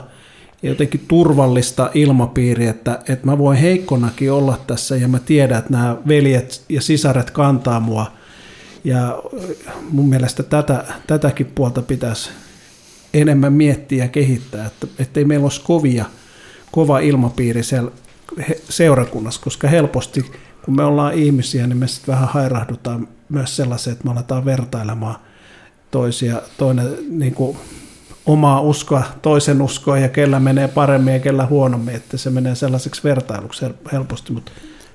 ja 0.62 0.68
jotenkin 0.68 1.04
turvallista 1.08 1.90
ilmapiiriä, 1.94 2.70
että, 2.70 2.98
että 3.08 3.26
mä 3.26 3.38
voin 3.38 3.58
heikkonakin 3.58 4.32
olla 4.32 4.58
tässä 4.66 4.96
ja 4.96 5.08
mä 5.08 5.18
tiedän, 5.18 5.58
että 5.58 5.72
nämä 5.72 5.96
veljet 6.08 6.64
ja 6.68 6.80
sisaret 6.80 7.30
kantaa 7.30 7.80
mua– 7.80 8.06
ja 8.86 9.22
mun 9.90 10.08
mielestä 10.08 10.42
tätä, 10.42 10.84
tätäkin 11.06 11.46
puolta 11.46 11.82
pitäisi 11.82 12.30
enemmän 13.14 13.52
miettiä 13.52 14.04
ja 14.04 14.08
kehittää, 14.08 14.66
että 14.66 14.86
ettei 14.98 15.24
meillä 15.24 15.44
olisi 15.44 15.60
kovia, 15.60 16.04
kova 16.72 16.98
ilmapiiri 16.98 17.62
siellä 17.62 17.90
seurakunnassa, 18.68 19.40
koska 19.40 19.68
helposti 19.68 20.30
kun 20.64 20.76
me 20.76 20.84
ollaan 20.84 21.14
ihmisiä, 21.14 21.66
niin 21.66 21.76
me 21.76 21.88
sitten 21.88 22.14
vähän 22.14 22.28
hairahdutaan 22.28 23.08
myös 23.28 23.56
sellaiseen, 23.56 23.92
että 23.92 24.04
me 24.04 24.12
aletaan 24.12 24.44
vertailemaan 24.44 25.16
toisia, 25.90 26.42
toinen 26.58 26.96
niin 27.08 27.34
kuin 27.34 27.56
omaa 28.26 28.60
uskoa, 28.60 29.02
toisen 29.22 29.62
uskoa 29.62 29.98
ja 29.98 30.08
kellä 30.08 30.40
menee 30.40 30.68
paremmin 30.68 31.14
ja 31.14 31.20
kellä 31.20 31.46
huonommin, 31.46 31.94
että 31.94 32.16
se 32.16 32.30
menee 32.30 32.54
sellaiseksi 32.54 33.04
vertailuksi 33.04 33.66
helposti, 33.92 34.32
mutta 34.32 34.52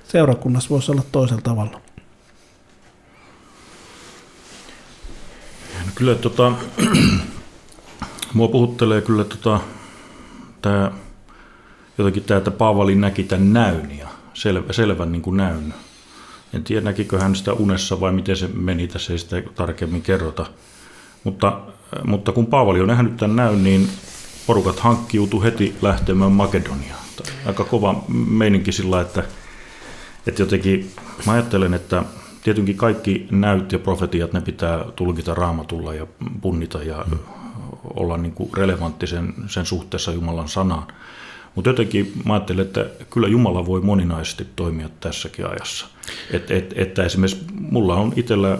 seurakunnassa 0.08 0.70
voisi 0.70 0.92
olla 0.92 1.02
toisella 1.12 1.42
tavalla. 1.42 1.80
Kyllä 5.94 6.14
tota, 6.14 6.52
mua 8.34 8.48
puhuttelee 8.48 9.00
kyllä 9.00 9.24
tota, 9.24 9.60
tää, 10.62 10.92
jotenkin 11.98 12.22
tämä, 12.22 12.38
että 12.38 12.50
Paavali 12.50 12.94
näki 12.94 13.24
tämän 13.24 13.52
näyn 13.52 13.98
ja 13.98 14.08
selvä, 14.34 14.72
selvän 14.72 15.12
niin 15.12 15.22
kuin 15.22 15.36
näyn. 15.36 15.74
En 16.54 16.64
tiedä, 16.64 16.80
näkikö 16.80 17.18
hän 17.18 17.36
sitä 17.36 17.52
unessa 17.52 18.00
vai 18.00 18.12
miten 18.12 18.36
se 18.36 18.48
meni, 18.54 18.88
tässä 18.88 19.12
ei 19.12 19.18
sitä 19.18 19.42
tarkemmin 19.54 20.02
kerrota. 20.02 20.46
Mutta, 21.24 21.60
mutta 22.04 22.32
kun 22.32 22.46
Paavali 22.46 22.80
on 22.80 22.88
nähnyt 22.88 23.16
tämän 23.16 23.36
näyn, 23.36 23.64
niin 23.64 23.88
porukat 24.46 24.80
hankkiutu 24.80 25.42
heti 25.42 25.76
lähtemään 25.82 26.32
Makedoniaan. 26.32 27.02
Aika 27.46 27.64
kova 27.64 28.04
meininki 28.08 28.72
sillä, 28.72 29.00
että, 29.00 29.22
että 30.26 30.42
jotenkin 30.42 30.90
mä 31.26 31.32
ajattelen, 31.32 31.74
että 31.74 32.04
tietenkin 32.42 32.76
kaikki 32.76 33.26
näyt 33.30 33.72
ja 33.72 33.78
profetiat, 33.78 34.32
ne 34.32 34.40
pitää 34.40 34.84
tulkita 34.96 35.34
raamatulla 35.34 35.94
ja 35.94 36.06
punnita 36.40 36.82
ja 36.82 37.04
mm. 37.10 37.18
olla 37.94 38.16
niin 38.16 38.32
kuin 38.32 38.50
relevantti 38.54 39.06
sen, 39.06 39.34
sen 39.46 39.66
suhteessa 39.66 40.12
Jumalan 40.12 40.48
sanaan. 40.48 40.86
Mutta 41.54 41.70
jotenkin 41.70 42.12
mä 42.24 42.32
ajattelen, 42.32 42.66
että 42.66 42.86
kyllä 43.10 43.28
Jumala 43.28 43.66
voi 43.66 43.80
moninaisesti 43.80 44.46
toimia 44.56 44.88
tässäkin 45.00 45.46
ajassa. 45.46 45.86
Et, 46.30 46.50
et, 46.50 46.74
että 46.76 47.04
esimerkiksi 47.04 47.44
mulla 47.60 47.94
on 47.94 48.12
itsellä 48.16 48.58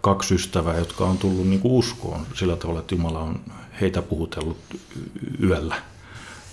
kaksi 0.00 0.34
ystävää, 0.34 0.78
jotka 0.78 1.04
on 1.04 1.18
tullut 1.18 1.46
niin 1.46 1.60
kuin 1.60 1.72
uskoon 1.72 2.20
sillä 2.34 2.56
tavalla, 2.56 2.80
että 2.80 2.94
Jumala 2.94 3.18
on 3.18 3.40
heitä 3.80 4.02
puhutellut 4.02 4.58
yöllä. 5.42 5.74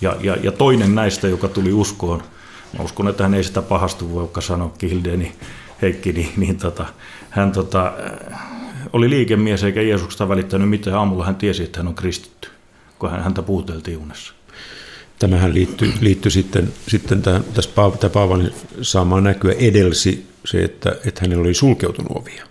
Ja, 0.00 0.16
ja, 0.20 0.36
ja 0.42 0.52
toinen 0.52 0.94
näistä, 0.94 1.28
joka 1.28 1.48
tuli 1.48 1.72
uskoon, 1.72 2.22
mä 2.78 2.84
uskon, 2.84 3.08
että 3.08 3.22
hän 3.22 3.34
ei 3.34 3.44
sitä 3.44 3.62
pahasti 3.62 4.10
voi 4.10 4.28
sanoa 4.38 4.72
Kildeni 4.78 5.32
Heikki, 5.82 6.12
niin, 6.12 6.28
niin 6.36 6.56
tota, 6.56 6.86
hän 7.30 7.52
tota, 7.52 7.92
oli 8.92 9.10
liikemies 9.10 9.64
eikä 9.64 9.82
Jeesuksesta 9.82 10.28
välittänyt 10.28 10.68
mitään. 10.68 10.96
Aamulla 10.96 11.26
hän 11.26 11.36
tiesi, 11.36 11.62
että 11.62 11.78
hän 11.78 11.88
on 11.88 11.94
kristitty, 11.94 12.48
kun 12.98 13.10
hän, 13.10 13.22
häntä 13.22 13.42
puhuteltiin 13.42 13.98
unessa. 13.98 14.34
Tämähän 15.18 15.54
liittyy, 15.54 15.92
liittyy 16.00 16.30
sitten, 16.30 16.72
sitten 16.88 17.22
tämän, 17.22 17.44
tässä 17.54 17.70
Paavalin 18.12 18.52
saamaan 18.82 19.24
näkyä 19.24 19.54
edelsi 19.58 20.26
se, 20.44 20.58
että, 20.58 20.96
että 21.04 21.20
hänellä 21.20 21.42
oli 21.42 21.54
sulkeutunut 21.54 22.12
ovia. 22.14 22.46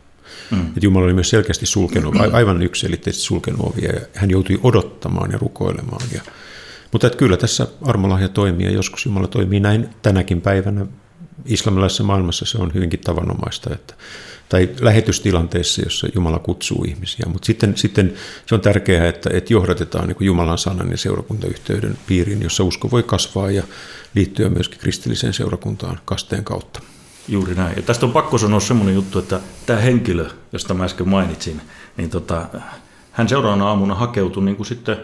Mm. 0.52 0.62
Että 0.62 0.80
Jumala 0.82 1.06
oli 1.06 1.14
myös 1.14 1.30
selkeästi 1.30 1.66
sulkenut, 1.66 2.16
aivan 2.32 2.62
yksilitteisesti 2.62 3.26
sulkenut 3.26 3.60
ovia 3.60 3.92
ja 3.92 4.02
hän 4.14 4.30
joutui 4.30 4.60
odottamaan 4.64 5.32
ja 5.32 5.38
rukoilemaan. 5.38 6.08
Ja, 6.14 6.22
mutta 6.92 7.08
että 7.08 7.20
kyllä 7.20 7.38
tässä 7.38 7.68
armolahja 7.82 8.30
toimii 8.30 8.66
ja 8.66 8.72
joskus 8.72 9.06
Jumala 9.06 9.28
toimii 9.28 9.60
näin 9.60 9.90
tänäkin 10.02 10.42
päivänä. 10.42 10.86
Islamilaisessa 11.46 12.04
maailmassa 12.04 12.46
se 12.46 12.58
on 12.58 12.74
hyvinkin 12.74 13.00
tavanomaista, 13.00 13.74
että, 13.74 13.94
tai 14.50 14.70
lähetystilanteissa, 14.82 15.82
jossa 15.82 16.08
Jumala 16.16 16.40
kutsuu 16.40 16.84
ihmisiä. 16.88 17.26
Mutta 17.28 17.46
sitten, 17.46 17.78
sitten 17.78 18.14
se 18.46 18.56
on 18.56 18.62
tärkeää, 18.62 19.08
että, 19.08 19.30
että 19.34 19.54
johdatetaan 19.54 20.08
niin 20.08 20.18
Jumalan 20.20 20.58
sanan 20.58 20.92
ja 20.92 20.98
seurakuntayhteyden 20.98 21.98
piiriin, 22.08 22.42
jossa 22.42 22.64
usko 22.64 22.92
voi 22.92 23.04
kasvaa 23.04 23.52
ja 23.52 23.64
liittyä 24.16 24.50
myöskin 24.50 24.80
kristilliseen 24.80 25.34
seurakuntaan 25.34 26.00
kasteen 26.06 26.44
kautta. 26.44 26.82
Juuri 27.28 27.56
näin. 27.56 27.76
Ja 27.76 27.82
tästä 27.82 28.06
on 28.06 28.12
pakko 28.12 28.38
sanoa 28.38 28.60
semmoinen 28.60 28.96
juttu, 28.96 29.20
että 29.20 29.40
tämä 29.66 29.80
henkilö, 29.80 30.30
josta 30.54 30.74
mä 30.74 30.86
äsken 30.86 31.10
mainitsin, 31.10 31.62
niin 31.98 32.10
tota, 32.10 32.46
hän 33.12 33.30
seuraavana 33.30 33.68
aamuna 33.68 33.96
hakeutui 33.96 34.44
niin 34.44 34.56
kuin 34.56 34.68
sitten 34.68 34.98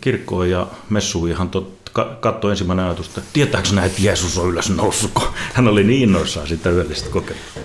kirkkoon 0.00 0.50
ja 0.50 0.66
messuun 0.90 1.28
ihan 1.28 1.48
tot, 1.48 1.90
katsoi 2.20 2.50
ensimmäinen 2.50 2.84
ajatus, 2.84 3.06
että 3.06 3.22
tietääkö 3.32 3.68
näin, 3.72 3.86
että 3.86 4.02
Jeesus 4.02 4.38
on 4.38 4.48
ylös 4.48 4.70
noussut, 4.70 5.10
kun 5.14 5.28
hän 5.52 5.68
oli 5.68 5.84
niin 5.84 6.02
innoissaan 6.02 6.48
sitä 6.48 6.70
yöllistä 6.70 7.10
kokemusta. 7.10 7.60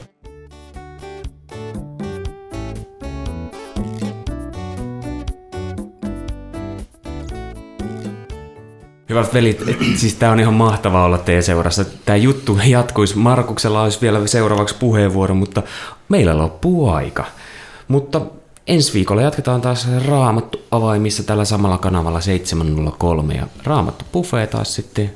Hyvät 9.10 9.34
velit, 9.34 9.64
siis 9.96 10.16
tämä 10.16 10.32
on 10.32 10.40
ihan 10.40 10.54
mahtavaa 10.54 11.06
olla 11.06 11.18
teidän 11.18 11.44
seurassa. 11.44 11.86
Tämä 12.06 12.16
juttu 12.16 12.60
jatkuisi. 12.68 13.18
Markuksella 13.18 13.84
olisi 13.84 14.02
vielä 14.02 14.28
seuraavaksi 14.28 14.76
puheenvuoro, 14.80 15.36
mutta 15.36 15.64
meillä 16.10 16.38
loppuu 16.38 16.90
aika. 16.90 17.26
Mutta 17.88 18.22
ensi 18.70 18.94
viikolla 18.94 19.22
jatketaan 19.22 19.62
taas 19.62 19.88
Raamattu 20.06 20.62
avaimissa 20.72 21.24
tällä 21.24 21.46
samalla 21.46 21.78
kanavalla 21.78 22.22
703 22.22 23.34
ja 23.34 23.48
Raamattu 23.64 24.06
Buffet 24.12 24.50
taas 24.50 24.76
sitten 24.76 25.14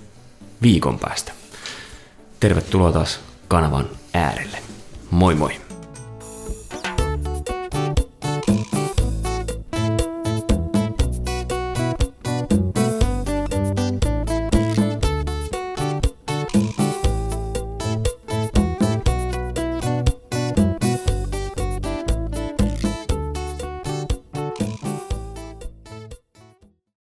viikon 0.62 1.00
päästä. 1.00 1.32
Tervetuloa 2.40 2.92
taas 2.92 3.20
kanavan 3.48 3.90
äärelle. 4.14 4.58
Moi 5.12 5.36
moi! 5.36 5.63